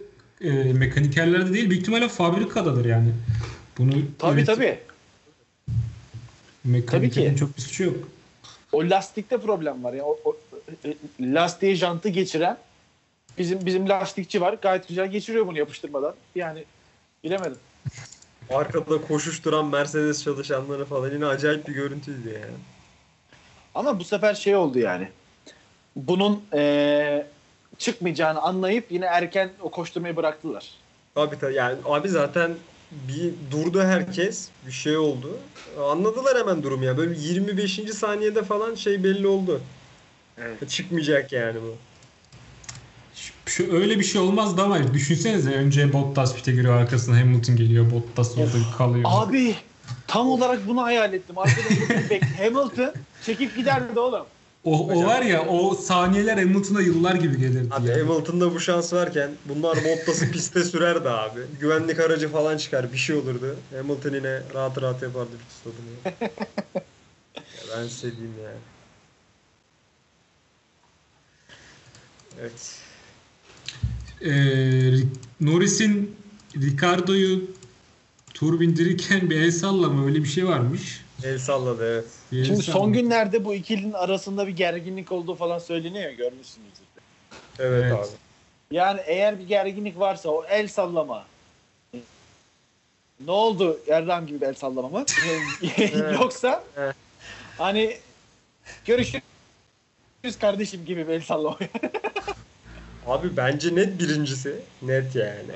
e, 0.41 0.51
mekanikerlerde 0.73 1.53
değil 1.53 1.71
büyük 1.71 1.83
ihtimalle 1.83 2.09
fabrikadadır 2.09 2.85
yani. 2.85 3.13
Bunu 3.79 3.93
Tabii 4.19 4.41
üret- 4.41 4.47
tabii. 4.47 4.79
Mekanikerin 6.65 7.11
Tabii 7.27 7.35
ki. 7.35 7.41
çok 7.41 7.57
bir 7.57 7.63
suçu 7.63 7.85
yok. 7.85 7.97
O 8.77 8.81
lastikte 8.91 9.39
problem 9.39 9.85
var 9.85 9.93
ya. 9.93 10.05
O, 10.05 10.19
o, 10.25 10.37
e, 10.85 10.95
lastiğe 11.21 11.75
jantı 11.75 12.09
geçiren 12.09 12.59
bizim 13.39 13.67
bizim 13.67 13.89
lastikçi 13.89 14.41
var. 14.41 14.53
Gayet 14.63 14.89
güzel 14.89 15.11
geçiriyor 15.11 15.47
bunu 15.47 15.59
yapıştırmadan. 15.59 16.15
Yani 16.35 16.65
bilemedim. 17.25 17.59
Arkada 18.51 19.01
koşuşturan 19.01 19.67
Mercedes 19.67 20.25
çalışanları 20.25 20.85
falan 20.85 21.11
yine 21.13 21.27
acayip 21.27 21.69
bir 21.69 21.73
görüntüydü 21.73 22.29
yani. 22.29 22.57
Ama 23.75 23.99
bu 23.99 24.05
sefer 24.05 24.35
şey 24.35 24.57
oldu 24.57 24.79
yani. 24.79 25.09
Bunun 25.97 26.45
eee, 26.55 27.27
çıkmayacağını 27.79 28.41
anlayıp 28.41 28.93
yine 28.93 29.07
erken 29.07 29.51
o 29.61 29.71
koşturmayı 29.71 30.17
bıraktılar. 30.17 30.71
Tabii 31.15 31.39
tabii 31.39 31.55
yani 31.55 31.77
abi 31.85 32.09
zaten 32.09 32.55
bir 32.91 33.33
durdu 33.51 33.83
herkes 33.83 34.49
bir 34.67 34.73
şey 34.73 34.97
oldu. 34.97 35.39
Anladılar 35.91 36.39
hemen 36.39 36.63
durumu 36.63 36.85
ya. 36.85 36.97
Böyle 36.97 37.21
25. 37.21 37.81
saniyede 37.93 38.43
falan 38.43 38.75
şey 38.75 39.05
belli 39.05 39.27
oldu. 39.27 39.61
Evet. 40.39 40.71
Çıkmayacak 40.71 41.33
yani 41.33 41.59
bu. 41.63 41.75
Şu, 43.47 43.73
öyle 43.73 43.99
bir 43.99 44.05
şey 44.05 44.21
olmazdı 44.21 44.63
ama 44.63 44.95
düşünsenize 44.95 45.51
önce 45.51 45.93
Bottas 45.93 46.35
pite 46.35 46.53
giriyor 46.53 46.75
arkasına 46.75 47.21
Hamilton 47.21 47.57
geliyor 47.57 47.91
Bottas 47.91 48.39
orada 48.39 48.77
kalıyor. 48.79 49.05
Abi 49.05 49.57
tam 50.07 50.31
olarak 50.31 50.69
bunu 50.69 50.83
hayal 50.83 51.13
ettim. 51.13 51.39
Arkadaşım 51.39 51.89
bek 52.11 52.23
Hamilton 52.39 52.93
çekip 53.27 53.57
giderdi 53.57 54.01
oğlum. 54.01 54.27
O, 54.67 54.89
o 54.89 55.05
var 55.05 55.23
ya 55.23 55.47
o 55.47 55.75
saniyeler 55.75 56.39
Hamilton'a 56.39 56.81
yıllar 56.81 57.15
gibi 57.15 57.39
gelirdi 57.39 57.69
Abi 57.71 57.89
ya. 57.89 57.95
Hamilton'da 57.95 58.55
bu 58.55 58.61
şans 58.61 58.93
varken 58.93 59.31
bunlar 59.45 59.79
Bottas'ı 59.85 60.31
piste 60.33 60.65
sürerdi 60.65 61.09
abi. 61.09 61.41
Güvenlik 61.61 62.01
aracı 62.01 62.29
falan 62.29 62.57
çıkar 62.57 62.93
bir 62.93 62.99
şey 62.99 63.17
olurdu. 63.17 63.57
Hamilton 63.77 64.15
yine 64.15 64.43
rahat 64.55 64.83
rahat 64.83 65.03
yapardı 65.03 65.31
pit 65.31 65.53
stopunu. 65.61 65.87
Ya 67.37 67.77
ben 67.77 67.89
size 67.89 68.11
diyeyim 68.13 68.35
yani. 68.45 68.57
Evet. 72.41 72.79
Ee, 74.21 74.31
Ri- 74.93 75.07
Norris'in 75.41 76.17
Ricardo'yu 76.57 77.41
tur 78.35 78.61
bindirirken 78.61 79.31
bir 79.31 79.41
el 79.41 79.51
sallama 79.51 80.07
öyle 80.07 80.23
bir 80.25 80.29
şey 80.29 80.47
varmış. 80.47 81.05
El 81.25 81.39
salladı 81.39 81.93
evet. 81.93 82.05
El 82.33 82.45
Şimdi 82.45 82.63
sallama. 82.63 82.85
son 82.85 82.93
günlerde 82.93 83.45
bu 83.45 83.55
ikilinin 83.55 83.93
arasında 83.93 84.47
bir 84.47 84.53
gerginlik 84.57 85.13
olduğu 85.13 85.35
falan 85.35 85.59
söyleniyor 85.59 86.05
ya 86.05 86.13
görmüşsünüzdür. 86.13 86.87
Evet, 87.59 87.85
Evet. 87.85 87.93
abi. 87.93 88.07
Yani 88.71 89.01
eğer 89.07 89.39
bir 89.39 89.47
gerginlik 89.49 89.99
varsa 89.99 90.29
o 90.29 90.45
el 90.45 90.69
sallama. 90.69 91.27
Ne 93.25 93.31
oldu 93.31 93.81
Erdem 93.89 94.27
gibi 94.27 94.41
bir 94.41 94.47
el 94.47 94.55
sallama 94.55 94.89
mı? 94.89 95.05
Yoksa 96.21 96.65
hani 97.59 97.97
görüşürüz 98.85 99.23
kardeşim 100.41 100.85
gibi 100.85 101.09
bir 101.09 101.13
el 101.13 101.23
sallama. 101.23 101.59
Abi 103.07 103.37
bence 103.37 103.75
net 103.75 104.01
birincisi. 104.01 104.55
Net 104.83 105.15
yani. 105.17 105.53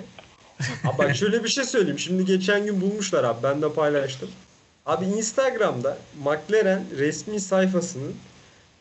Abi 0.85 0.99
bak 0.99 1.17
şöyle 1.17 1.45
bir 1.45 1.49
şey 1.49 1.65
söyleyeyim. 1.65 1.99
Şimdi 1.99 2.25
geçen 2.25 2.65
gün 2.65 2.81
bulmuşlar 2.81 3.25
abi. 3.25 3.43
Ben 3.43 3.63
de 3.63 3.73
paylaştım. 3.73 4.31
Abi 4.87 5.05
Instagram'da 5.05 5.99
McLaren 6.25 6.83
resmi 6.99 7.41
sayfasının 7.41 8.15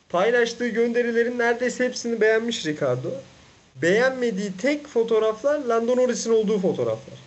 paylaştığı 0.10 0.68
gönderilerin 0.68 1.40
neredeyse 1.40 1.86
hepsini 1.86 2.22
beğenmiş 2.22 2.66
Ricardo. 2.66 3.10
Beğenmediği 3.82 4.58
tek 4.58 4.88
fotoğraflar 4.88 5.60
Lando 5.60 5.98
Norris'in 5.98 6.32
olduğu 6.34 6.60
fotoğraflar. 6.60 7.20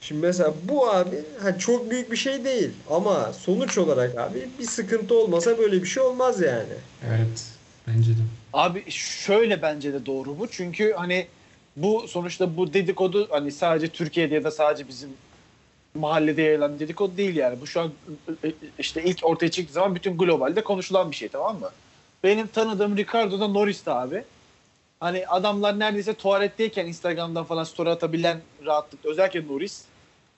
Şimdi 0.00 0.20
mesela 0.26 0.54
bu 0.68 0.90
abi 0.90 1.16
ha 1.42 1.58
çok 1.58 1.90
büyük 1.90 2.10
bir 2.10 2.16
şey 2.16 2.44
değil 2.44 2.70
ama 2.90 3.32
sonuç 3.32 3.78
olarak 3.78 4.18
abi 4.18 4.48
bir 4.58 4.64
sıkıntı 4.64 5.14
olmasa 5.14 5.58
böyle 5.58 5.82
bir 5.82 5.88
şey 5.88 6.02
olmaz 6.02 6.40
yani. 6.40 6.74
Evet 7.08 7.44
bence 7.88 8.10
de. 8.10 8.20
Abi 8.52 8.90
şöyle 8.90 9.62
bence 9.62 9.92
de 9.92 10.06
doğru 10.06 10.38
bu. 10.38 10.48
Çünkü 10.50 10.92
hani 10.92 11.26
bu 11.76 12.08
sonuçta 12.08 12.56
bu 12.56 12.72
dedikodu 12.72 13.28
hani 13.30 13.52
sadece 13.52 13.88
Türkiye'de 13.88 14.34
ya 14.34 14.44
da 14.44 14.50
sadece 14.50 14.88
bizim 14.88 15.08
mahallede 15.94 16.42
yayılan 16.42 16.78
dedikodu 16.78 17.16
değil 17.16 17.36
yani. 17.36 17.60
Bu 17.60 17.66
şu 17.66 17.80
an 17.80 17.92
e, 18.44 18.52
işte 18.78 19.02
ilk 19.04 19.18
ortaya 19.22 19.50
çıktığı 19.50 19.72
zaman 19.72 19.94
bütün 19.94 20.18
globalde 20.18 20.64
konuşulan 20.64 21.10
bir 21.10 21.16
şey 21.16 21.28
tamam 21.28 21.60
mı? 21.60 21.70
Benim 22.24 22.46
tanıdığım 22.46 22.96
Ricardo 22.96 23.40
da 23.40 23.48
Norris'ti 23.48 23.90
abi. 23.90 24.24
Hani 25.00 25.26
adamlar 25.26 25.78
neredeyse 25.78 26.14
tuvaletteyken 26.14 26.86
Instagram'dan 26.86 27.44
falan 27.44 27.64
story 27.64 27.90
atabilen 27.90 28.40
rahatlıkta 28.66 29.08
özellikle 29.08 29.46
Norris. 29.46 29.84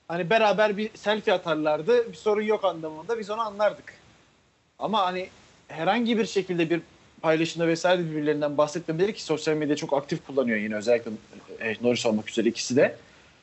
Hani 0.09 0.31
beraber 0.31 0.77
bir 0.77 0.90
selfie 0.95 1.35
atarlardı. 1.35 2.12
Bir 2.12 2.17
sorun 2.17 2.43
yok 2.43 2.64
anlamında 2.64 3.19
biz 3.19 3.31
onu 3.31 3.40
anlardık. 3.40 3.95
Ama 4.79 5.07
hani 5.07 5.29
herhangi 5.69 6.19
bir 6.19 6.27
şekilde 6.27 6.71
bir 6.71 6.81
paylaşımda 7.23 7.69
vesaire 7.69 8.05
birbirlerinden 8.11 8.59
bahsetmemeleri 8.59 9.14
ki 9.14 9.23
sosyal 9.23 9.55
medya 9.55 9.77
çok 9.77 9.93
aktif 9.93 10.27
kullanıyor 10.27 10.59
yine 10.59 10.77
özellikle 10.77 11.11
e, 11.61 11.75
Norris 11.83 12.07
olmak 12.07 12.31
üzere 12.31 12.49
ikisi 12.49 12.77
de. 12.77 12.97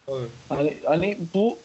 Tabii. 0.05 0.27
Hani, 0.49 0.77
hani 0.85 1.17
bu 1.33 1.57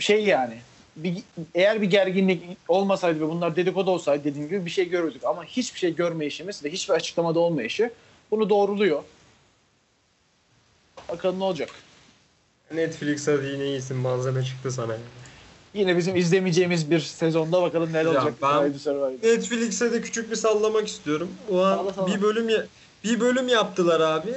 şey 0.00 0.24
yani 0.24 0.54
bir, 0.96 1.14
eğer 1.54 1.82
bir 1.82 1.86
gerginlik 1.90 2.42
olmasaydı 2.68 3.20
ve 3.20 3.28
bunlar 3.28 3.56
dedikodu 3.56 3.90
olsaydı 3.90 4.24
dediğim 4.24 4.48
gibi 4.48 4.64
bir 4.66 4.70
şey 4.70 4.88
görürdük. 4.88 5.24
Ama 5.24 5.44
hiçbir 5.44 5.78
şey 5.78 5.94
görmeyişimiz 5.94 6.64
ve 6.64 6.70
hiçbir 6.70 6.94
açıklamada 6.94 7.40
olmayışı 7.40 7.90
bunu 8.30 8.50
doğruluyor. 8.50 9.02
Bakalım 11.08 11.38
ne 11.40 11.44
olacak. 11.44 11.70
Netflix 12.74 13.28
hadi 13.28 13.46
yine 13.46 13.64
iyisin 13.66 13.96
malzeme 13.96 14.44
çıktı 14.44 14.70
sana. 14.72 14.96
Yine 15.74 15.96
bizim 15.96 16.16
izlemeyeceğimiz 16.16 16.90
bir 16.90 17.00
sezonda 17.00 17.62
bakalım 17.62 17.92
neler 17.92 18.04
Ya 18.04 18.10
olacak. 18.10 18.34
ben-. 18.42 19.30
Netflix'e 19.30 19.92
de 19.92 20.00
küçük 20.00 20.30
bir 20.30 20.36
sallamak 20.36 20.88
istiyorum. 20.88 21.30
O 21.50 21.60
an 21.62 21.76
Salla, 21.76 21.92
salla. 21.92 22.06
bir 22.06 22.22
bölüm 22.22 22.48
bir 23.04 23.20
bölüm 23.20 23.48
yaptılar 23.48 24.00
abi. 24.00 24.34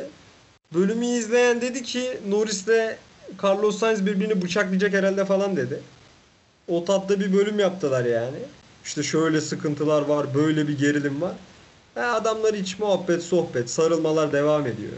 Bölümü 0.74 1.06
izleyen 1.06 1.62
dedi 1.62 1.84
ki 1.84 2.18
Norris'le 2.28 2.98
Carlos 3.44 3.80
Sainz 3.80 4.06
birbirini 4.06 4.42
bıçaklayacak 4.42 4.94
herhalde 4.94 5.26
falan 5.26 5.56
dedi. 5.56 5.80
O 6.68 6.86
tatta 6.86 7.20
bir 7.20 7.34
bölüm 7.34 7.60
yaptılar 7.60 8.06
yani. 8.06 8.38
İşte 8.86 9.04
şöyle 9.04 9.42
sıkıntılar 9.42 10.02
var, 10.02 10.34
böyle 10.36 10.68
bir 10.68 10.78
gerilim 10.78 11.22
var. 11.22 11.34
Ha, 11.96 12.02
adamlar 12.02 12.56
hiç 12.56 12.80
muhabbet, 12.80 13.24
sohbet, 13.24 13.70
sarılmalar 13.70 14.34
devam 14.34 14.68
ediyor. 14.68 14.92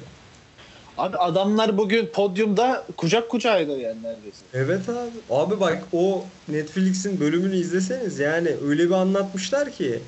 Abi 0.98 1.18
adamlar 1.18 1.78
bugün 1.78 2.06
podyumda 2.06 2.86
kucak 2.98 3.30
kucağıydı 3.30 3.72
yani 3.80 4.04
neredeyse. 4.04 4.46
Evet 4.54 4.90
abi. 4.90 5.10
Abi 5.30 5.60
bak 5.60 5.84
o 5.94 6.26
Netflix'in 6.48 7.20
bölümünü 7.20 7.56
izleseniz 7.56 8.20
yani 8.20 8.56
öyle 8.68 8.86
bir 8.86 8.94
anlatmışlar 8.94 9.72
ki 9.72 10.00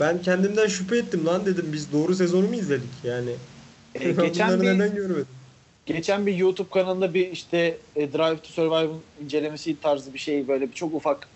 ben 0.00 0.22
kendimden 0.22 0.66
şüphe 0.66 0.96
ettim 0.96 1.26
lan 1.26 1.46
dedim 1.46 1.66
biz 1.72 1.92
doğru 1.92 2.14
sezonu 2.14 2.48
mu 2.48 2.54
izledik 2.54 2.90
yani. 3.04 3.30
E, 3.94 4.10
geçen 4.12 4.60
bir 4.62 4.66
neden 4.66 4.94
görmedim? 4.94 5.26
Geçen 5.92 6.26
bir 6.26 6.34
YouTube 6.34 6.70
kanalında 6.70 7.14
bir 7.14 7.30
işte 7.30 7.76
e, 7.96 8.12
Drive 8.12 8.36
to 8.36 8.48
Survive'ın 8.48 9.02
incelemesi 9.24 9.80
tarzı 9.80 10.14
bir 10.14 10.18
şey 10.18 10.48
böyle 10.48 10.68
bir 10.68 10.74
çok 10.74 10.94
ufak 10.94 11.28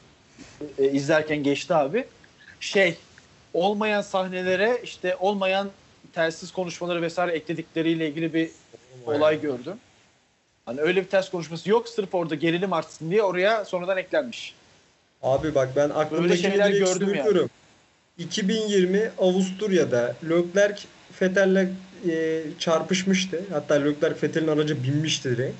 e, 0.79 0.91
izlerken 0.91 1.43
geçti 1.43 1.75
abi. 1.75 2.05
Şey 2.61 2.97
olmayan 3.55 4.03
sahnelere 4.03 4.81
işte 4.83 5.17
olmayan 5.17 5.71
telsiz 6.13 6.53
konuşmaları 6.53 7.03
vesaire 7.03 7.33
ekledikleriyle 7.33 8.09
ilgili 8.09 8.35
bir 8.35 8.51
olay 9.07 9.41
gördüm. 9.41 9.75
Hani 10.67 10.81
öyle 10.81 11.03
bir 11.03 11.09
ters 11.09 11.31
konuşması 11.31 11.71
yok 11.71 11.89
sırf 11.89 12.15
orada 12.15 12.35
gerilim 12.35 12.73
artsın 12.73 13.11
diye 13.11 13.23
oraya 13.23 13.65
sonradan 13.65 13.97
eklenmiş. 13.97 14.55
Abi 15.23 15.55
bak 15.55 15.69
ben 15.77 15.91
aklımdaki 15.91 16.39
şeyler 16.39 16.71
gördüm 16.71 17.15
yani. 17.15 17.25
söylüyorum. 17.25 17.51
2020 18.19 19.11
Avusturya'da 19.19 20.17
Leclerc 20.31 20.83
Vettel'le 21.23 21.69
e, 22.11 22.43
çarpışmıştı. 22.59 23.41
Hatta 23.53 23.75
Leclerc 23.75 24.23
Vettel'in 24.23 24.49
aracı 24.49 24.83
binmişti 24.85 25.31
direkt. 25.37 25.57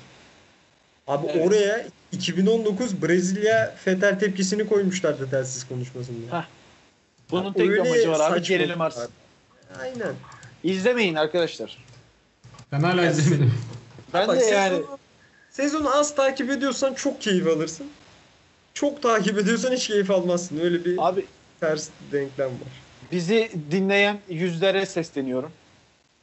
Abi 1.07 1.27
Evet. 1.27 1.47
oraya 1.47 1.85
2019 2.11 3.01
Brezilya 3.01 3.75
Vettel 3.87 4.19
tepkisini 4.19 4.67
koymuşlardı 4.67 5.29
telsiz 5.29 5.67
konuşmasında. 5.67 6.31
Ha, 6.37 6.47
Bunun 7.31 7.45
Ya 7.45 7.53
tek 7.53 7.69
öyle 7.69 7.81
amacı 7.81 8.11
var 8.11 8.31
abi 8.31 8.41
gerilim 8.41 8.79
var. 8.79 8.85
artsın. 8.85 9.09
Aynen. 9.81 10.13
İzlemeyin 10.63 11.15
arkadaşlar. 11.15 11.77
Ben 12.71 12.79
hala 12.79 13.05
izlemedim. 13.05 13.53
Ben 14.13 14.27
Bak 14.27 14.39
de 14.41 14.45
yani 14.45 14.81
sezonu 15.51 15.95
az 15.97 16.15
takip 16.15 16.49
ediyorsan 16.49 16.93
çok 16.93 17.21
keyif 17.21 17.47
alırsın. 17.47 17.87
Çok 18.73 19.01
takip 19.01 19.37
ediyorsan 19.37 19.71
hiç 19.71 19.87
keyif 19.87 20.11
almazsın. 20.11 20.59
Öyle 20.59 20.85
bir 20.85 21.07
abi 21.09 21.25
ters 21.59 21.89
denklem 22.11 22.47
var. 22.47 22.83
bizi 23.11 23.51
dinleyen 23.71 24.19
yüzlere 24.29 24.85
sesleniyorum. 24.85 25.51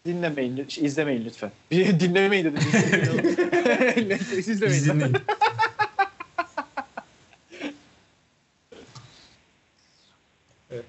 Dinlemeyin, 0.06 0.56
lü- 0.56 0.80
izlemeyin 0.80 1.24
lütfen. 1.24 1.50
Bir 1.70 2.00
dinlemeyin 2.00 2.44
dedim. 2.44 2.60
Netflix 4.08 4.48
izlemeyin. 4.48 4.82
Biz 4.82 4.88
dinleyin. 4.88 5.16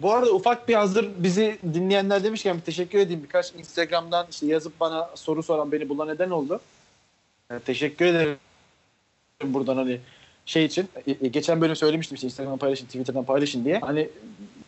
Bu 0.02 0.14
arada 0.14 0.32
ufak 0.34 0.68
bir 0.68 0.74
hazır 0.74 1.10
bizi 1.18 1.58
dinleyenler 1.74 2.24
demişken 2.24 2.58
bir 2.58 2.62
teşekkür 2.62 3.00
edeyim. 3.00 3.24
Birkaç 3.24 3.54
Instagram'dan 3.56 4.28
işte 4.32 4.46
yazıp 4.46 4.80
bana 4.80 5.10
soru 5.16 5.44
soran 5.44 5.72
beni 5.72 5.90
bulan 5.90 6.08
neden 6.08 6.30
oldu. 6.30 6.60
Yani 7.52 7.62
teşekkür 7.62 8.06
ederim 8.06 8.38
buradan 9.44 9.76
hani 9.78 10.00
şey 10.46 10.66
için. 10.66 10.88
E, 11.08 11.12
e, 11.22 11.28
Geçen 11.28 11.62
bölüm 11.62 11.76
söylemiştim 11.76 12.16
işte 12.16 12.28
Instagram'dan 12.28 12.58
paylaşın, 12.60 12.86
Twitter'dan 12.86 13.26
paylaşın 13.26 13.66
diye. 13.66 13.80
Hani 13.80 14.10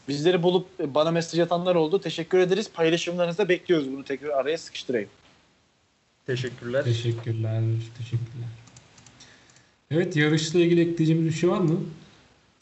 bizleri 0.08 0.44
bulup 0.44 0.68
e, 0.80 0.96
bana 0.96 1.12
mesaj 1.12 1.40
atanlar 1.40 1.76
oldu. 1.76 2.02
Teşekkür 2.02 2.40
ederiz. 2.40 2.70
Paylaşımlarınızı 2.74 3.38
da 3.38 3.50
bekliyoruz. 3.50 3.92
Bunu 3.92 4.04
tekrar 4.04 4.30
araya 4.30 4.58
sıkıştırayım. 4.58 5.10
Teşekkürler. 6.26 6.84
Teşekkürler. 6.84 7.62
Teşekkürler. 7.98 8.50
Evet 9.92 10.16
yarışla 10.16 10.60
ilgili 10.60 10.82
ekleyeceğimiz 10.82 11.26
bir 11.34 11.40
şey 11.40 11.50
var 11.50 11.60
mı? 11.60 11.80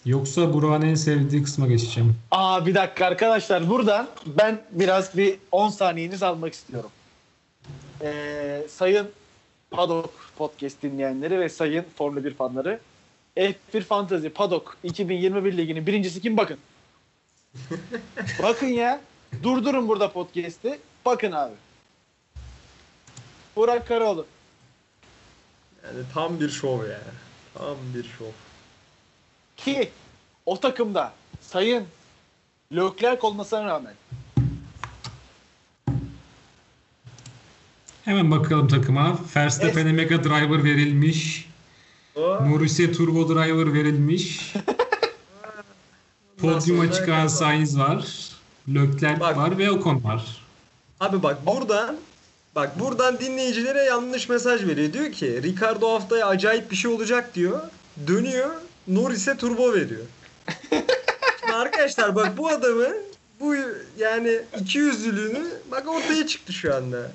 Yoksa 0.05 0.53
Burak'ın 0.53 0.87
en 0.87 0.95
sevdiği 0.95 1.43
kısma 1.43 1.67
geçeceğim. 1.67 2.15
Aa 2.31 2.65
bir 2.65 2.75
dakika 2.75 3.05
arkadaşlar 3.05 3.69
buradan 3.69 4.09
ben 4.25 4.61
biraz 4.71 5.17
bir 5.17 5.35
10 5.51 5.69
saniyeniz 5.69 6.23
almak 6.23 6.53
istiyorum. 6.53 6.89
Ee, 8.01 8.61
sayın 8.69 9.07
Paddock 9.71 10.09
Podcast 10.37 10.83
dinleyenleri 10.83 11.39
ve 11.39 11.49
sayın 11.49 11.85
Formula 11.95 12.23
1 12.23 12.33
fanları 12.33 12.79
F1 13.37 13.81
Fantasy 13.81 14.27
Paddock 14.27 14.77
2021 14.83 15.57
liginin 15.57 15.87
birincisi 15.87 16.21
kim 16.21 16.37
bakın. 16.37 16.57
Bakın 18.43 18.67
ya. 18.67 19.01
Durdurun 19.43 19.87
burada 19.87 20.11
podcast'i. 20.11 20.79
Bakın 21.05 21.31
abi. 21.31 21.53
Burak 23.55 23.87
Karaoğlu. 23.87 24.25
Yani 25.83 26.03
tam 26.13 26.39
bir 26.39 26.49
şov 26.49 26.89
ya. 26.89 27.01
Tam 27.53 27.75
bir 27.95 28.03
şov. 28.03 28.31
Ki 29.57 29.91
o 30.45 30.59
takımda 30.59 31.13
sayın 31.41 31.87
Leclerc 32.71 33.27
olmasına 33.27 33.65
rağmen 33.65 33.93
Hemen 38.05 38.31
bakalım 38.31 38.67
takıma. 38.67 39.17
Verstappen'e 39.35 39.91
Mega 39.91 40.23
Driver 40.23 40.63
verilmiş. 40.63 41.49
O 42.15 42.21
Norris'e 42.21 42.91
Turbo 42.91 43.29
Driver 43.29 43.73
verilmiş. 43.73 44.53
Podyuma 46.43 46.91
çıkan 46.91 47.27
Sainz 47.27 47.79
var. 47.79 48.05
Bak. 49.19 49.37
var 49.37 49.57
ve 49.57 49.71
Ocon 49.71 50.03
var. 50.03 50.41
Abi 50.99 51.23
bak 51.23 51.45
buradan 51.45 51.95
bak 52.55 52.79
buradan 52.79 53.19
dinleyicilere 53.19 53.83
yanlış 53.83 54.29
mesaj 54.29 54.65
veriyor. 54.65 54.93
Diyor 54.93 55.11
ki 55.11 55.43
Ricardo 55.43 55.93
haftaya 55.93 56.27
acayip 56.27 56.71
bir 56.71 56.75
şey 56.75 56.91
olacak 56.91 57.35
diyor. 57.35 57.59
Dönüyor 58.07 58.49
Norris'e 58.87 59.37
turbo 59.37 59.73
veriyor. 59.73 60.05
Şimdi 61.39 61.53
arkadaşlar 61.53 62.15
bak 62.15 62.37
bu 62.37 62.49
adamın 62.49 62.97
bu 63.39 63.55
yani 63.97 64.39
iki 64.61 64.77
yüzlülüğünü 64.77 65.47
bak 65.71 65.87
ortaya 65.87 66.27
çıktı 66.27 66.53
şu 66.53 66.75
anda. 66.75 67.11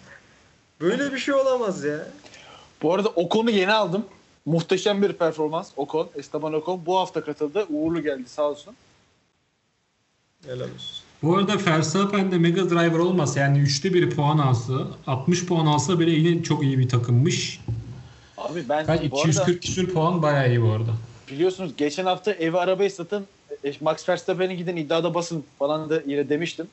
Böyle 0.81 1.13
bir 1.13 1.19
şey 1.19 1.35
olamaz 1.35 1.85
ya. 1.85 2.07
Bu 2.83 2.95
arada 2.95 3.09
Ocon'u 3.09 3.51
yeni 3.51 3.73
aldım. 3.73 4.05
Muhteşem 4.47 5.03
bir 5.03 5.13
performans 5.13 5.71
Ocon. 5.77 6.09
Esteban 6.15 6.55
Ocon 6.55 6.87
bu 6.87 6.99
hafta 6.99 7.25
katıldı. 7.25 7.67
Uğurlu 7.71 8.03
geldi 8.03 8.29
sağ 8.29 8.43
olsun. 8.43 8.75
Helal 10.47 10.61
olsun. 10.61 10.99
Bu 11.23 11.37
arada 11.37 11.67
Verstappen 11.67 12.33
de 12.33 12.39
Mega 12.39 12.71
Driver 12.71 12.99
olmasa 12.99 13.41
yani 13.41 13.59
üçte 13.59 13.95
bir 13.95 14.11
puan 14.11 14.39
alsa 14.39 14.73
60 15.07 15.47
puan 15.47 15.67
alsa 15.67 16.01
bile 16.01 16.11
yine 16.11 16.43
çok 16.43 16.63
iyi 16.63 16.79
bir 16.79 16.89
takımmış. 16.89 17.61
Abi 18.37 18.69
ben 18.69 18.87
Kaç? 18.87 19.01
bu 19.11 19.19
arada 19.21 19.29
240 19.29 19.63
küsür 19.63 19.95
puan 19.95 20.23
bayağı 20.23 20.49
iyi 20.49 20.63
bu 20.63 20.71
arada. 20.71 20.91
biliyorsunuz 21.31 21.73
geçen 21.77 22.05
hafta 22.07 22.33
evi 22.33 22.59
arabayı 22.59 22.91
satın 22.91 23.27
e, 23.65 23.73
Max 23.81 24.09
Verstappen'e 24.09 24.55
giden 24.55 24.77
iddiada 24.77 25.15
basın 25.15 25.45
falan 25.59 25.91
da 25.91 26.03
yine 26.07 26.29
demiştim. 26.29 26.67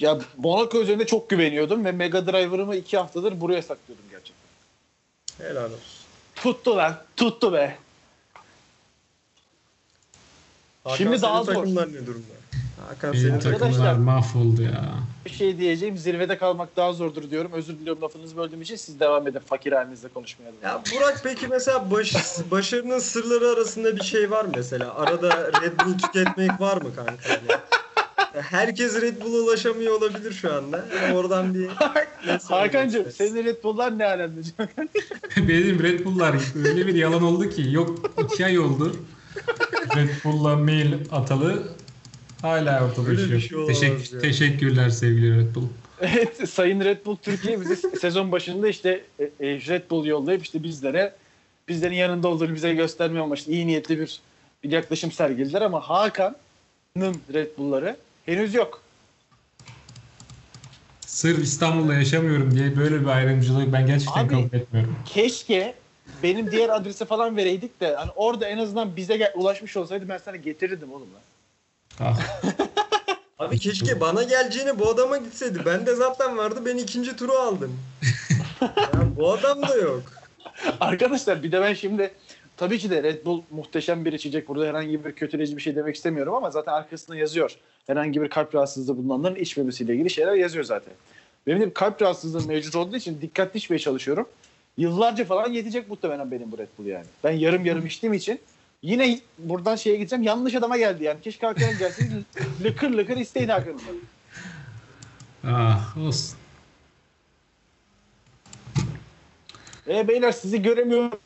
Ya 0.00 0.18
Monaco 0.36 0.80
üzerinde 0.82 1.06
çok 1.06 1.30
güveniyordum 1.30 1.84
ve 1.84 1.92
Mega 1.92 2.26
Driver'ımı 2.26 2.76
iki 2.76 2.96
haftadır 2.96 3.40
buraya 3.40 3.62
saklıyordum 3.62 4.04
gerçekten. 4.10 4.46
Helal 5.48 5.64
olsun. 5.64 5.78
Tuttu 6.36 6.76
lan. 6.76 7.02
Tuttu 7.16 7.52
be. 7.52 7.76
Hakan, 10.84 10.96
Şimdi 10.96 11.22
daha 11.22 11.44
zor. 11.44 11.54
takımlar 11.54 11.88
ne 11.92 12.06
durumda? 12.06 12.35
Hakan 12.88 13.12
Benim 13.12 13.22
senin 13.22 13.34
Arkadaşlar- 13.34 13.60
takımlar. 13.60 13.94
mahvoldu 13.94 14.62
ya. 14.62 14.94
Bir 15.24 15.30
şey 15.30 15.58
diyeceğim. 15.58 15.96
Zirvede 15.98 16.38
kalmak 16.38 16.76
daha 16.76 16.92
zordur 16.92 17.30
diyorum. 17.30 17.50
Özür 17.54 17.78
diliyorum 17.78 18.02
lafınızı 18.02 18.36
böldüğüm 18.36 18.62
için. 18.62 18.76
Siz 18.76 19.00
devam 19.00 19.28
edin. 19.28 19.40
Fakir 19.46 19.72
halinizde 19.72 20.08
konuşmaya. 20.08 20.44
devam. 20.62 20.62
Ya 20.74 20.82
Burak 20.96 21.20
peki 21.24 21.48
mesela 21.48 21.90
baş, 21.90 22.14
başarının 22.50 22.98
sırları 22.98 23.48
arasında 23.48 23.96
bir 23.96 24.02
şey 24.04 24.30
var 24.30 24.44
mı 24.44 24.52
mesela? 24.56 24.94
Arada 24.94 25.52
Red 25.62 25.80
Bull 25.86 25.98
tüketmek 25.98 26.60
var 26.60 26.76
mı 26.82 26.88
kanka? 26.96 27.28
Yani 27.28 27.60
herkes 28.42 29.00
Red 29.02 29.22
Bull'a 29.22 29.42
ulaşamıyor 29.42 29.92
olabilir 30.00 30.32
şu 30.32 30.54
anda. 30.54 30.84
Yani 31.02 31.16
oradan 31.16 31.54
bir... 31.54 31.68
Hakan'cığım 32.48 33.10
senin 33.12 33.44
Red 33.44 33.62
Bull'lar 33.64 33.98
ne 33.98 34.04
alemde? 34.06 34.40
Benim 35.36 35.82
Red 35.82 36.04
Bull'lar 36.04 36.34
öyle 36.68 36.86
bir 36.86 36.94
yalan 36.94 37.22
oldu 37.22 37.50
ki 37.50 37.66
yok 37.70 38.10
iki 38.24 38.46
ay 38.46 38.58
oldu. 38.58 38.96
Red 39.96 40.08
Bull'la 40.24 40.56
mail 40.56 40.92
atalı 41.12 41.62
Hala 42.46 42.84
ortada 42.86 43.08
Öyle 43.08 43.40
şey 43.40 43.58
yok. 43.58 43.68
Teşekkür, 43.68 44.14
ya. 44.14 44.20
teşekkürler 44.20 44.90
sevgili 44.90 45.38
Red 45.38 45.54
Bull. 45.54 45.68
Evet 46.00 46.48
Sayın 46.50 46.80
Red 46.80 47.06
Bull 47.06 47.16
Türkiye 47.16 47.60
bize 47.60 47.76
sezon 48.00 48.32
başında 48.32 48.68
işte 48.68 49.04
e, 49.18 49.24
e, 49.24 49.30
Red 49.40 49.90
Bull 49.90 50.06
yollayıp 50.06 50.42
işte 50.42 50.62
bizlere 50.62 51.14
bizlerin 51.68 51.94
yanında 51.94 52.28
olduğunu 52.28 52.54
bize 52.54 52.74
göstermeye 52.74 53.20
amaçlı 53.20 53.52
iyi 53.52 53.66
niyetli 53.66 54.00
bir 54.00 54.20
bir 54.64 54.70
yaklaşım 54.70 55.12
sergilediler 55.12 55.62
ama 55.62 55.80
Hakan'ın 55.80 57.16
Red 57.34 57.48
Bull'ları 57.58 57.96
henüz 58.26 58.54
yok. 58.54 58.82
Sırf 61.00 61.38
İstanbul'da 61.38 61.94
yaşamıyorum 61.94 62.54
diye 62.54 62.76
böyle 62.76 63.00
bir 63.00 63.06
ayrımcılığı 63.06 63.72
ben 63.72 63.86
gerçekten 63.86 64.24
Abi- 64.24 64.28
kabul 64.34 64.56
etmiyorum. 64.56 64.96
Keşke 65.06 65.74
benim 66.22 66.50
diğer 66.50 66.68
adrese 66.68 67.04
falan 67.04 67.36
vereydik 67.36 67.80
de 67.80 67.94
hani 67.94 68.10
orada 68.16 68.48
en 68.48 68.58
azından 68.58 68.96
bize 68.96 69.16
gel- 69.16 69.32
ulaşmış 69.34 69.76
olsaydı 69.76 70.08
ben 70.08 70.18
sana 70.18 70.36
getirirdim 70.36 70.92
oğlum 70.92 71.14
lan. 71.14 71.20
Ah, 72.00 72.40
Abi 73.38 73.58
keşke 73.58 74.00
bana 74.00 74.22
geleceğini 74.22 74.78
bu 74.78 74.90
adama 74.90 75.16
gitseydi. 75.16 75.58
Ben 75.66 75.86
de 75.86 75.94
zaten 75.94 76.36
vardı. 76.36 76.62
Ben 76.66 76.76
ikinci 76.76 77.16
turu 77.16 77.32
aldım. 77.32 77.78
ya 78.60 79.16
bu 79.16 79.32
adam 79.32 79.62
da 79.62 79.76
yok. 79.76 80.02
Arkadaşlar 80.80 81.42
bir 81.42 81.52
de 81.52 81.60
ben 81.60 81.74
şimdi 81.74 82.10
tabii 82.56 82.78
ki 82.78 82.90
de 82.90 83.02
Red 83.02 83.24
Bull 83.24 83.42
muhteşem 83.50 84.04
bir 84.04 84.12
içecek. 84.12 84.48
Burada 84.48 84.66
herhangi 84.66 85.04
bir 85.04 85.12
kötüleyici 85.12 85.56
bir 85.56 85.62
şey 85.62 85.76
demek 85.76 85.96
istemiyorum 85.96 86.34
ama 86.34 86.50
zaten 86.50 86.72
arkasında 86.72 87.16
yazıyor. 87.16 87.56
Herhangi 87.86 88.22
bir 88.22 88.28
kalp 88.28 88.54
rahatsızlığı 88.54 88.96
bulunanların 88.96 89.34
içmemesiyle 89.34 89.94
ilgili 89.94 90.10
şeyler 90.10 90.34
yazıyor 90.34 90.64
zaten. 90.64 90.94
Benim 91.46 91.60
de 91.60 91.66
bir 91.66 91.74
kalp 91.74 92.02
rahatsızlığım 92.02 92.48
mevcut 92.48 92.76
olduğu 92.76 92.96
için 92.96 93.20
dikkatli 93.20 93.58
içmeye 93.58 93.78
çalışıyorum. 93.78 94.28
Yıllarca 94.78 95.24
falan 95.24 95.52
yetecek 95.52 95.88
muhtemelen 95.88 96.30
benim 96.30 96.52
bu 96.52 96.58
Red 96.58 96.68
Bull 96.78 96.86
yani. 96.86 97.06
Ben 97.24 97.32
yarım 97.32 97.64
yarım 97.64 97.86
içtiğim 97.86 98.14
için 98.14 98.40
yine 98.82 99.20
buradan 99.38 99.76
şeye 99.76 99.96
gideceğim. 99.96 100.22
Yanlış 100.22 100.54
adama 100.54 100.76
geldi 100.78 101.04
yani. 101.04 101.20
Keşke 101.20 101.46
Hakan'a 101.46 101.72
gelseydi 101.72 102.24
lıkır 102.64 102.90
lıkır 102.90 103.16
isteyin 103.16 103.48
Hakan'ı. 103.48 103.76
ah 105.46 105.96
olsun. 105.98 106.36
E 109.88 110.08
beyler 110.08 110.32
sizi 110.32 110.62
göremiyorum. 110.62 111.18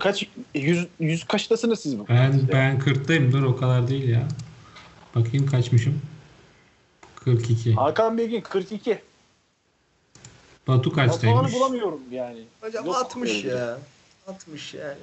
Kaç 0.00 0.28
yüz, 0.54 0.86
yüz 1.00 1.24
kaçtasınız 1.24 1.80
siz 1.80 1.98
bu? 1.98 2.08
Ben 2.08 2.48
ben 2.52 2.78
40'tayım 2.78 3.32
dur 3.32 3.42
o 3.42 3.56
kadar 3.56 3.88
değil 3.88 4.08
ya. 4.08 4.28
Bakayım 5.14 5.46
kaçmışım. 5.46 6.00
42. 7.16 7.74
Hakan 7.74 8.18
Bilgin 8.18 8.40
42. 8.40 8.98
Batu 10.68 10.92
Kaçtaymış. 10.92 11.20
kaçtaymış? 11.22 11.52
bulamıyorum 11.54 12.00
yani. 12.10 12.44
Hocam 12.60 12.86
Yok 12.86 12.96
60 12.96 13.30
öyle. 13.44 13.48
ya. 13.56 13.78
60 14.26 14.74
yani. 14.74 14.94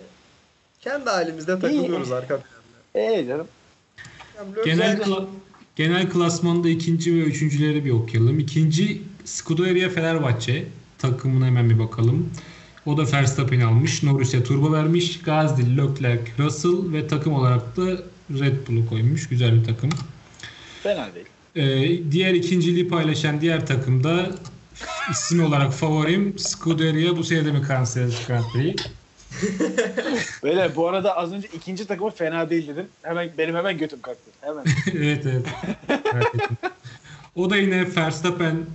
Kendi 0.82 1.10
halimizde 1.10 1.60
takılıyoruz 1.60 2.12
arka 2.12 2.38
planda. 2.38 3.06
Ee 3.08 3.26
canım. 3.28 3.48
Genel 4.65 4.98
kla- 5.02 5.26
genel 5.76 6.10
klasmanda 6.10 6.70
ikinci 6.70 7.15
ve 7.15 7.20
üçüncüleri 7.20 7.86
bir 7.86 7.91
okuyalım. 7.91 8.39
İkinci 8.39 9.02
Scuderia 9.26 9.89
Fenerbahçe 9.89 10.65
takımına 10.98 11.46
hemen 11.46 11.70
bir 11.70 11.80
bakalım. 11.80 12.30
O 12.86 12.98
da 12.98 13.12
Verstappen 13.12 13.60
almış. 13.60 14.04
Norris'e 14.04 14.44
turbo 14.44 14.74
vermiş. 14.74 15.20
Gasly, 15.22 15.78
Leclerc, 15.78 16.24
Russell 16.39 16.94
ve 16.94 17.08
takım 17.08 17.34
olarak 17.34 17.78
da 17.78 17.84
Red 18.39 18.67
Bull'u 18.67 18.89
koymuş. 18.89 19.30
Güzel 19.30 19.56
bir 19.60 19.63
takım. 19.65 19.89
Fena 20.84 21.10
değil. 21.15 21.26
Ee, 21.56 22.12
diğer 22.12 22.34
ikinciliği 22.34 22.88
paylaşan 22.88 23.41
diğer 23.41 23.65
takımda 23.67 24.30
isim 25.12 25.44
olarak 25.44 25.74
favorim 25.74 26.39
Scuderia 26.39 27.17
bu 27.17 27.24
sene 27.24 27.46
de 27.46 27.52
mi 27.52 27.62
Kansas 27.62 28.28
Grand 28.28 28.44
Prix? 28.54 28.76
Beyler 30.43 30.75
bu 30.75 30.88
arada 30.88 31.17
az 31.17 31.34
önce 31.34 31.47
ikinci 31.54 31.88
takımı 31.88 32.12
fena 32.12 32.49
değil 32.49 32.67
dedin. 32.67 32.89
Hemen 33.01 33.30
benim 33.38 33.56
hemen 33.56 33.77
götüm 33.77 34.01
kalktı. 34.01 34.32
Hemen. 34.41 34.65
evet 34.95 35.25
evet. 35.25 35.45
O 37.36 37.49
da 37.49 37.58
yine 37.58 37.95
Verstappen, 37.95 38.65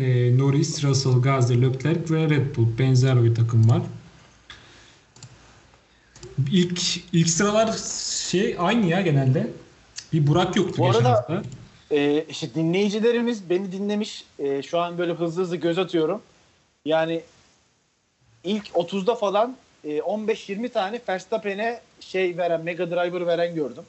e, 0.00 0.38
Norris, 0.38 0.84
Russell, 0.84 1.12
Gasly, 1.22 1.62
Leclerc 1.62 2.14
ve 2.14 2.30
Red 2.30 2.56
Bull. 2.56 2.78
Benzer 2.78 3.24
bir 3.24 3.34
takım 3.34 3.70
var. 3.70 3.82
İlk 6.52 6.80
ilk 7.12 7.28
sıralar 7.28 7.76
şey 8.30 8.56
aynı 8.58 8.86
ya 8.86 9.00
genelde. 9.00 9.50
Bir 10.12 10.26
Burak 10.26 10.56
yoktu 10.56 10.74
Bu 10.78 10.86
geçen 10.86 10.98
arada- 10.98 11.10
hafta. 11.10 11.42
Ee, 11.90 12.24
işte 12.28 12.54
dinleyicilerimiz 12.54 13.50
beni 13.50 13.72
dinlemiş. 13.72 14.24
Ee, 14.38 14.62
şu 14.62 14.78
an 14.78 14.98
böyle 14.98 15.12
hızlı 15.12 15.42
hızlı 15.42 15.56
göz 15.56 15.78
atıyorum. 15.78 16.22
Yani 16.84 17.22
ilk 18.44 18.66
30'da 18.68 19.14
falan 19.14 19.56
e, 19.84 19.98
15-20 19.98 20.68
tane 20.68 21.00
Verstappen'e 21.08 21.80
şey 22.00 22.36
veren, 22.36 22.60
Mega 22.64 22.90
Driver 22.90 23.26
veren 23.26 23.54
gördüm. 23.54 23.84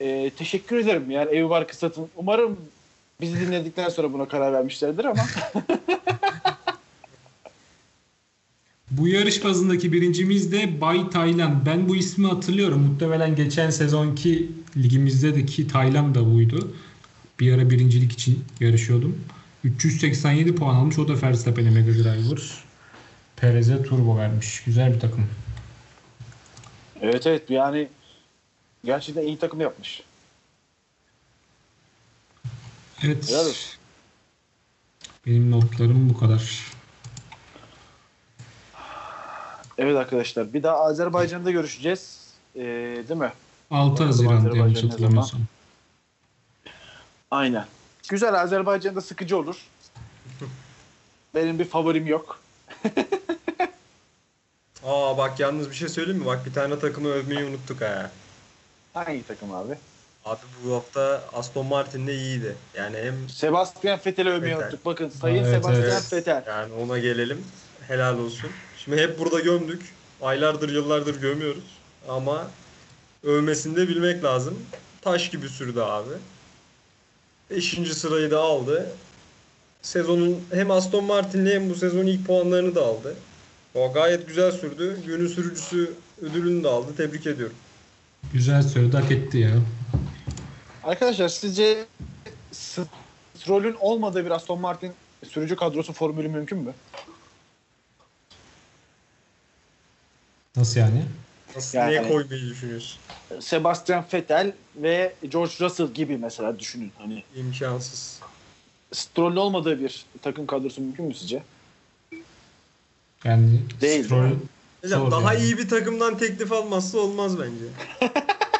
Ee, 0.00 0.30
teşekkür 0.36 0.76
ederim 0.76 1.10
yani 1.10 1.30
evi 1.30 1.50
var 1.50 1.68
kısatın. 1.68 2.08
Umarım 2.16 2.56
bizi 3.20 3.40
dinledikten 3.40 3.88
sonra 3.88 4.12
buna 4.12 4.28
karar 4.28 4.52
vermişlerdir 4.52 5.04
ama 5.04 5.22
Bu 8.90 9.08
yarış 9.08 9.44
bazındaki 9.44 9.92
birincimiz 9.92 10.52
de 10.52 10.80
Bay 10.80 11.10
Taylan. 11.10 11.66
Ben 11.66 11.88
bu 11.88 11.96
ismi 11.96 12.26
hatırlıyorum. 12.26 12.80
Muhtemelen 12.80 13.36
geçen 13.36 13.70
sezonki 13.70 14.52
ligimizdeki 14.76 15.68
Taylan 15.68 16.14
da 16.14 16.34
buydu. 16.34 16.74
Bir 17.40 17.52
ara 17.52 17.70
birincilik 17.70 18.12
için 18.12 18.44
yarışıyordum. 18.60 19.20
387 19.64 20.54
puan 20.54 20.74
almış. 20.74 20.98
O 20.98 21.08
da 21.08 21.22
Verstappen'e 21.22 21.70
Mega 21.70 21.92
Driver. 21.92 22.63
Perez'e 23.44 23.82
turbo 23.82 24.18
vermiş. 24.18 24.62
Güzel 24.64 24.94
bir 24.94 25.00
takım. 25.00 25.26
evet 27.02 27.26
evet 27.26 27.50
yani 27.50 27.88
gerçekten 28.84 29.22
iyi 29.22 29.38
takım 29.38 29.60
yapmış. 29.60 30.02
Evet. 33.02 33.28
Helal 33.28 33.46
olsun. 33.46 33.80
Benim 35.26 35.50
notlarım 35.50 36.10
bu 36.10 36.18
kadar. 36.18 36.72
Evet 39.78 39.96
arkadaşlar 39.96 40.52
bir 40.52 40.62
daha 40.62 40.76
Azerbaycan'da 40.76 41.50
görüşeceğiz. 41.50 42.28
Ee, 42.56 42.60
değil 43.08 43.20
mi? 43.20 43.32
6 43.70 43.92
Bakalım 43.92 44.06
Haziran'da 44.06 44.56
yanlış 44.56 44.84
hatırlamıyorsam. 44.84 45.40
Aynen. 47.30 47.66
Güzel 48.08 48.40
Azerbaycan'da 48.40 49.00
sıkıcı 49.00 49.38
olur. 49.38 49.56
Benim 51.34 51.58
bir 51.58 51.64
favorim 51.64 52.06
yok. 52.06 52.43
Aa 54.84 55.18
bak 55.18 55.40
yalnız 55.40 55.70
bir 55.70 55.74
şey 55.74 55.88
söyleyeyim 55.88 56.20
mi? 56.20 56.26
Bak 56.26 56.46
bir 56.46 56.52
tane 56.52 56.78
takımı 56.78 57.08
övmeyi 57.08 57.44
unuttuk 57.44 57.80
ha. 57.80 58.10
Hangi 58.94 59.26
takım 59.26 59.54
abi? 59.54 59.78
Abi 60.24 60.40
bu 60.64 60.74
hafta 60.74 61.24
Aston 61.32 61.66
Martin 61.66 62.06
de 62.06 62.14
iyiydi. 62.14 62.56
Yani 62.76 62.96
hem 62.98 63.28
Sebastian 63.28 64.00
Vettel'i 64.06 64.30
övmeyi 64.30 64.54
Vettel. 64.54 64.66
unuttuk. 64.66 64.84
Bakın 64.86 65.08
Sayın 65.08 65.44
Evet, 65.44 65.54
Sebastian 65.54 65.82
evet. 65.82 66.12
Vettel. 66.12 66.44
yani 66.46 66.72
ona 66.72 66.98
gelelim. 66.98 67.44
Helal 67.88 68.18
olsun. 68.18 68.50
Şimdi 68.78 69.02
hep 69.02 69.18
burada 69.18 69.40
gömdük. 69.40 69.94
Aylardır 70.22 70.68
yıllardır 70.68 71.20
gömüyoruz. 71.20 71.64
Ama 72.08 72.50
övmesini 73.22 73.76
de 73.76 73.88
bilmek 73.88 74.24
lazım. 74.24 74.58
Taş 75.02 75.30
gibi 75.30 75.48
sürdü 75.48 75.80
abi. 75.80 76.10
Beşinci 77.50 77.94
sırayı 77.94 78.30
da 78.30 78.40
aldı. 78.40 78.90
Sezonun 79.84 80.40
hem 80.52 80.70
Aston 80.70 81.04
Martin'li 81.04 81.54
hem 81.54 81.70
bu 81.70 81.74
sezon 81.74 82.06
ilk 82.06 82.26
puanlarını 82.26 82.74
da 82.74 82.86
aldı. 82.86 83.16
O 83.74 83.92
gayet 83.92 84.26
güzel 84.28 84.52
sürdü. 84.52 84.98
Günün 85.06 85.26
sürücüsü 85.26 85.94
ödülünü 86.22 86.64
de 86.64 86.68
aldı. 86.68 86.96
Tebrik 86.96 87.26
ediyorum. 87.26 87.56
Güzel 88.32 88.62
söyledi. 88.62 88.96
Hak 88.96 89.10
etti 89.10 89.38
ya. 89.38 89.50
Arkadaşlar 90.84 91.28
sizce 91.28 91.84
Stroll'ün 92.52 93.76
olmadığı 93.80 94.24
bir 94.24 94.30
Aston 94.30 94.60
Martin 94.60 94.92
sürücü 95.28 95.56
kadrosu 95.56 95.92
formülü 95.92 96.28
mümkün 96.28 96.58
mü? 96.58 96.74
Nasıl 100.56 100.80
yani? 100.80 101.04
Nasıl 101.56 101.78
Yani- 101.78 101.90
niye 101.90 102.02
koymayı 102.02 102.42
düşünüyorsun? 102.50 102.98
Sebastian 103.40 104.04
Vettel 104.14 104.52
ve 104.76 105.14
George 105.28 105.52
Russell 105.60 105.88
gibi 105.92 106.16
mesela 106.18 106.58
düşünün. 106.58 106.92
Hani 106.98 107.24
İmkansız. 107.36 108.20
Stroll'ün 108.94 109.36
olmadığı 109.36 109.80
bir 109.80 110.06
takım 110.22 110.46
kadrosu 110.46 110.80
mümkün 110.80 111.04
mü 111.04 111.14
sizce? 111.14 111.42
Yani 113.24 113.60
Değil. 113.80 114.04
Stroll, 114.04 114.30
Hocam 114.82 115.10
daha 115.10 115.34
yani. 115.34 115.44
iyi 115.44 115.58
bir 115.58 115.68
takımdan 115.68 116.18
teklif 116.18 116.52
almazsa 116.52 116.98
olmaz 116.98 117.38
bence. 117.38 117.64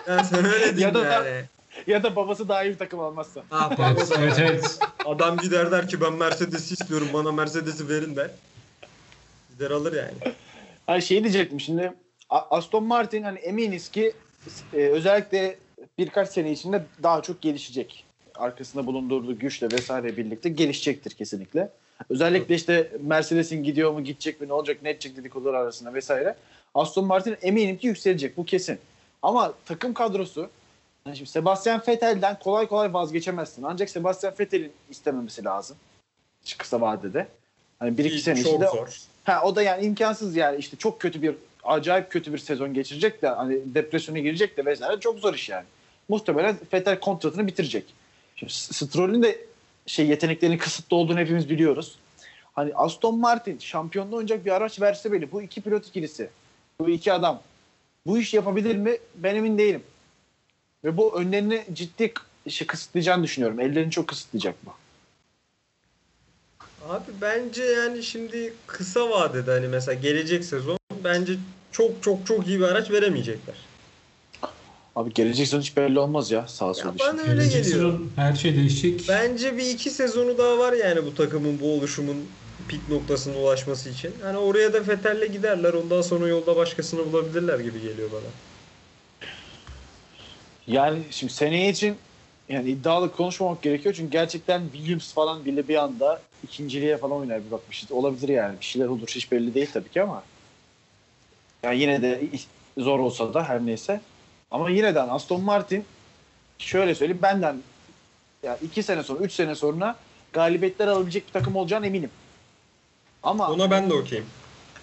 yani 0.08 0.24
sen 0.26 0.44
öyle 0.44 0.80
Ya 0.80 0.94
da- 0.94 1.04
yani. 1.04 1.44
Ya 1.86 2.02
da 2.02 2.16
babası 2.16 2.48
daha 2.48 2.64
iyi 2.64 2.72
bir 2.72 2.78
takım 2.78 3.00
almazsa. 3.00 3.42
Ah, 3.50 3.70
evet, 3.78 4.12
evet, 4.18 4.34
evet. 4.38 4.78
Adam 5.04 5.36
gider 5.36 5.70
der 5.70 5.88
ki 5.88 6.00
ben 6.00 6.12
Mercedes'i 6.12 6.74
istiyorum 6.74 7.08
bana 7.12 7.32
Mercedes'i 7.32 7.88
verin 7.88 8.16
der. 8.16 8.30
Gider 9.52 9.70
alır 9.70 9.92
yani. 9.92 10.34
Hani 10.86 11.02
şey 11.02 11.22
diyecektim 11.22 11.60
şimdi 11.60 11.92
Aston 12.30 12.84
Martin 12.84 13.22
hani 13.22 13.38
eminiz 13.38 13.88
ki 13.90 14.12
e, 14.72 14.76
özellikle 14.76 15.58
birkaç 15.98 16.28
sene 16.28 16.52
içinde 16.52 16.86
daha 17.02 17.22
çok 17.22 17.42
gelişecek. 17.42 18.04
Arkasında 18.34 18.86
bulundurduğu 18.86 19.38
güçle 19.38 19.68
vesaire 19.72 20.16
birlikte 20.16 20.48
gelişecektir 20.48 21.10
kesinlikle. 21.10 21.70
Özellikle 22.10 22.54
işte 22.54 22.90
Mercedes'in 23.00 23.62
gidiyor 23.64 23.92
mu 23.92 24.04
gidecek 24.04 24.40
mi 24.40 24.48
ne 24.48 24.52
olacak 24.52 24.76
ne 24.82 24.90
edecek 24.90 25.16
dedikodular 25.16 25.54
arasında 25.54 25.94
vesaire. 25.94 26.36
Aston 26.74 27.04
Martin 27.04 27.36
eminim 27.42 27.78
ki 27.78 27.86
yükselecek 27.86 28.36
bu 28.36 28.44
kesin. 28.44 28.78
Ama 29.22 29.54
takım 29.66 29.94
kadrosu 29.94 30.50
şimdi 31.06 31.30
Sebastian 31.30 31.82
Vettel'den 31.88 32.38
kolay 32.38 32.66
kolay 32.66 32.92
vazgeçemezsin. 32.92 33.62
Ancak 33.62 33.90
Sebastian 33.90 34.34
Vettel'in 34.40 34.72
istememesi 34.90 35.44
lazım. 35.44 35.76
Kısa 36.58 36.80
vadede. 36.80 37.26
Hani 37.78 37.98
bir 37.98 38.04
iki 38.04 38.18
sene 38.18 38.42
Çok 38.42 38.46
içinde 38.46 38.66
zor. 38.66 38.98
Ha 39.24 39.42
o 39.44 39.56
da 39.56 39.62
yani 39.62 39.84
imkansız 39.84 40.36
yani 40.36 40.56
işte 40.56 40.76
çok 40.76 41.00
kötü 41.00 41.22
bir 41.22 41.34
acayip 41.64 42.10
kötü 42.10 42.32
bir 42.32 42.38
sezon 42.38 42.74
geçirecek 42.74 43.22
de 43.22 43.28
hani 43.28 43.74
depresyona 43.74 44.18
girecek 44.18 44.56
de 44.56 44.64
vesaire 44.64 45.00
çok 45.00 45.18
zor 45.18 45.34
iş 45.34 45.48
yani. 45.48 45.64
Muhtemelen 46.08 46.56
Vettel 46.72 47.00
kontratını 47.00 47.46
bitirecek. 47.46 47.94
Şimdi 48.36 48.52
Stroll'ün 48.52 49.22
de 49.22 49.44
şey 49.86 50.06
yeteneklerinin 50.06 50.58
kısıtlı 50.58 50.96
olduğunu 50.96 51.18
hepimiz 51.18 51.50
biliyoruz. 51.50 51.98
Hani 52.52 52.74
Aston 52.74 53.18
Martin 53.18 53.58
şampiyonluğu 53.58 54.16
oynayacak 54.16 54.44
bir 54.44 54.50
araç 54.50 54.80
verse 54.80 55.12
bile 55.12 55.32
bu 55.32 55.42
iki 55.42 55.60
pilot 55.60 55.86
ikilisi, 55.86 56.30
bu 56.80 56.90
iki 56.90 57.12
adam 57.12 57.42
bu 58.06 58.18
iş 58.18 58.34
yapabilir 58.34 58.76
mi? 58.76 58.98
Ben 59.14 59.34
emin 59.34 59.58
değilim. 59.58 59.82
Ve 60.84 60.96
bu 60.96 61.20
önlerini 61.20 61.64
ciddi 61.72 62.12
şey 62.48 62.66
kısıtlayacağını 62.66 63.22
düşünüyorum. 63.22 63.60
Ellerini 63.60 63.90
çok 63.90 64.08
kısıtlayacak 64.08 64.54
bu. 64.66 64.70
Abi 66.88 67.12
bence 67.20 67.64
yani 67.64 68.02
şimdi 68.02 68.54
kısa 68.66 69.10
vadede 69.10 69.50
hani 69.50 69.68
mesela 69.68 69.94
gelecek 69.94 70.44
sezon 70.44 70.78
bence 71.04 71.32
çok 71.72 72.02
çok 72.02 72.26
çok 72.26 72.46
iyi 72.46 72.58
bir 72.58 72.64
araç 72.64 72.90
veremeyecekler. 72.90 73.54
Abi 74.96 75.14
gelecek 75.14 75.46
sezon 75.46 75.60
hiç 75.60 75.76
belli 75.76 75.98
olmaz 75.98 76.30
ya 76.30 76.38
Ya 76.60 76.72
için. 76.72 76.84
bana 77.00 77.20
öyle 77.20 77.34
Gelecek 77.34 77.64
geliyor. 77.64 77.92
sezon 77.92 78.10
her 78.16 78.34
şey 78.34 78.56
değişecek. 78.56 79.06
Bence 79.08 79.56
bir 79.56 79.70
iki 79.70 79.90
sezonu 79.90 80.38
daha 80.38 80.58
var 80.58 80.72
yani 80.72 81.06
bu 81.06 81.14
takımın 81.14 81.60
bu 81.60 81.72
oluşumun 81.72 82.16
pik 82.68 82.88
noktasına 82.88 83.38
ulaşması 83.38 83.90
için. 83.90 84.12
Hani 84.22 84.38
oraya 84.38 84.72
da 84.72 84.82
Fetel'le 84.82 85.26
giderler. 85.32 85.74
Ondan 85.74 86.00
sonra 86.02 86.28
yolda 86.28 86.56
başkasını 86.56 87.12
bulabilirler 87.12 87.58
gibi 87.58 87.80
geliyor 87.80 88.08
bana. 88.12 88.30
Yani 90.66 90.98
şimdi 91.10 91.32
seneye 91.32 91.70
için 91.70 91.96
yani 92.48 92.70
iddialı 92.70 93.12
konuşmamak 93.12 93.62
gerekiyor 93.62 93.94
çünkü 93.94 94.10
gerçekten 94.10 94.62
Williams 94.72 95.14
falan 95.14 95.44
bile 95.44 95.68
bir 95.68 95.76
anda 95.76 96.22
ikinciliğe 96.42 96.96
falan 96.96 97.16
oynar 97.16 97.46
bir 97.46 97.50
bakmışız. 97.50 97.92
Olabilir 97.92 98.28
yani. 98.28 98.60
Bir 98.60 98.64
şeyler 98.64 98.86
olur 98.86 99.06
hiç 99.08 99.32
belli 99.32 99.54
değil 99.54 99.70
tabii 99.72 99.90
ki 99.90 100.02
ama 100.02 100.22
yani 101.64 101.80
yine 101.80 102.02
de 102.02 102.30
zor 102.78 102.98
olsa 102.98 103.34
da 103.34 103.48
her 103.48 103.66
neyse. 103.66 104.00
Ama 104.54 104.70
yine 104.70 104.94
de 104.94 105.00
Aston 105.00 105.40
Martin 105.42 105.84
şöyle 106.58 106.94
söyleyeyim 106.94 107.22
benden 107.22 107.62
ya 108.42 108.56
iki 108.56 108.82
sene 108.82 109.02
sonra, 109.02 109.20
üç 109.24 109.32
sene 109.32 109.54
sonra 109.54 109.96
galibiyetler 110.32 110.86
alabilecek 110.88 111.26
bir 111.26 111.32
takım 111.32 111.56
olacağına 111.56 111.86
eminim. 111.86 112.10
Ama 113.22 113.50
Ona 113.50 113.70
ben 113.70 113.90
de 113.90 113.94
okeyim. 113.94 114.26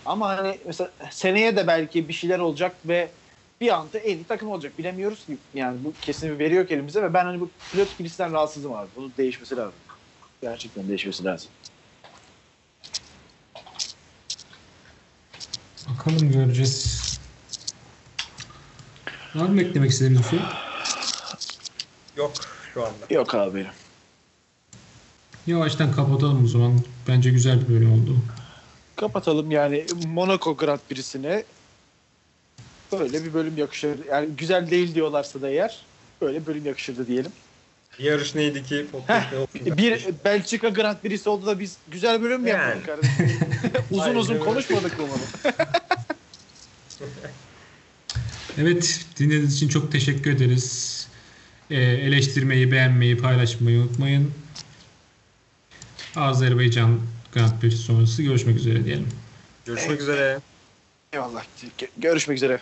ama 0.06 0.30
hani 0.30 0.58
mesela 0.66 0.92
seneye 1.12 1.56
de 1.56 1.68
belki 1.68 2.08
bir 2.08 2.14
şeyler 2.14 2.40
olacak 2.40 2.76
ve 2.86 3.10
bir 3.62 3.76
anda 3.76 3.98
en 4.00 4.16
iyi 4.16 4.24
takım 4.24 4.52
olacak. 4.52 4.78
Bilemiyoruz 4.78 5.26
ki. 5.26 5.38
Yani 5.54 5.78
bu 5.84 5.94
kesin 6.02 6.40
veriyor 6.40 6.68
ki 6.68 6.74
elimize 6.74 7.02
ve 7.04 7.14
ben 7.14 7.26
hani 7.26 7.40
bu 7.40 7.50
pilot 7.72 7.92
ikilisinden 7.94 8.34
rahatsızım 8.34 8.74
abi. 8.74 8.88
Bunun 8.96 9.14
değişmesi 9.18 9.56
lazım. 9.58 9.74
Gerçekten 10.42 10.88
değişmesi 10.88 11.24
lazım. 11.26 11.50
Bakalım 15.90 16.32
göreceğiz. 16.32 17.11
Var 19.36 19.50
mı 19.50 19.62
eklemek 19.62 19.92
istediğiniz 19.92 20.24
bir 20.24 20.30
şey? 20.30 20.40
Yok 22.18 22.32
şu 22.74 22.82
anda. 22.86 22.94
Yok 23.10 23.36
abi 23.36 23.56
benim. 23.56 23.72
Yavaştan 25.48 25.92
kapatalım 25.92 26.44
o 26.44 26.48
zaman. 26.48 26.80
Bence 27.08 27.30
güzel 27.30 27.62
bir 27.62 27.74
bölüm 27.74 27.92
oldu. 27.94 28.18
Kapatalım 28.96 29.52
yani 29.52 29.86
Monaco 30.08 30.58
Grand 30.58 30.80
Prix'sine 30.90 31.44
böyle 32.92 33.24
bir 33.26 33.34
bölüm 33.34 33.58
yakışır. 33.58 34.06
Yani 34.06 34.28
güzel 34.38 34.70
değil 34.72 34.96
diyorlarsa 34.96 35.42
da 35.42 35.50
eğer 35.50 35.80
böyle 36.22 36.46
bölüm 36.46 36.66
yakışırdı 36.66 37.08
diyelim. 37.08 37.32
Yarış 38.00 38.36
neydi 38.36 38.64
ki? 38.64 38.86
Ne 39.10 39.38
oldu? 39.40 39.78
Bir 39.78 40.06
Belçika 40.26 40.70
Grand 40.70 40.98
Prix'si 40.98 41.30
oldu 41.30 41.46
da 41.46 41.60
biz 41.60 41.78
güzel 41.88 42.22
bölüm 42.22 42.42
mü 42.42 42.50
Yani. 42.50 42.84
kardeşim? 42.84 43.40
uzun 43.92 44.02
Aynen 44.04 44.16
uzun 44.16 44.34
öyle. 44.34 44.46
konuşmadık 44.46 44.94
bunu? 45.00 45.54
Evet 48.58 49.06
dinlediğiniz 49.20 49.56
için 49.56 49.68
çok 49.68 49.92
teşekkür 49.92 50.32
ederiz. 50.32 51.08
Ee, 51.70 51.76
eleştirmeyi, 51.76 52.72
beğenmeyi, 52.72 53.18
paylaşmayı 53.18 53.80
unutmayın. 53.80 54.32
Azerbaycan 56.16 57.00
Grand 57.34 57.60
Prix 57.62 57.76
sonrası 57.76 58.24
görüşmek 58.24 58.56
üzere 58.56 58.86
diyelim. 58.86 59.08
Görüşmek 59.66 60.02
üzere. 60.02 60.40
Eyvallah. 61.14 61.44
Görüşmek 61.98 62.38
üzere. 62.38 62.62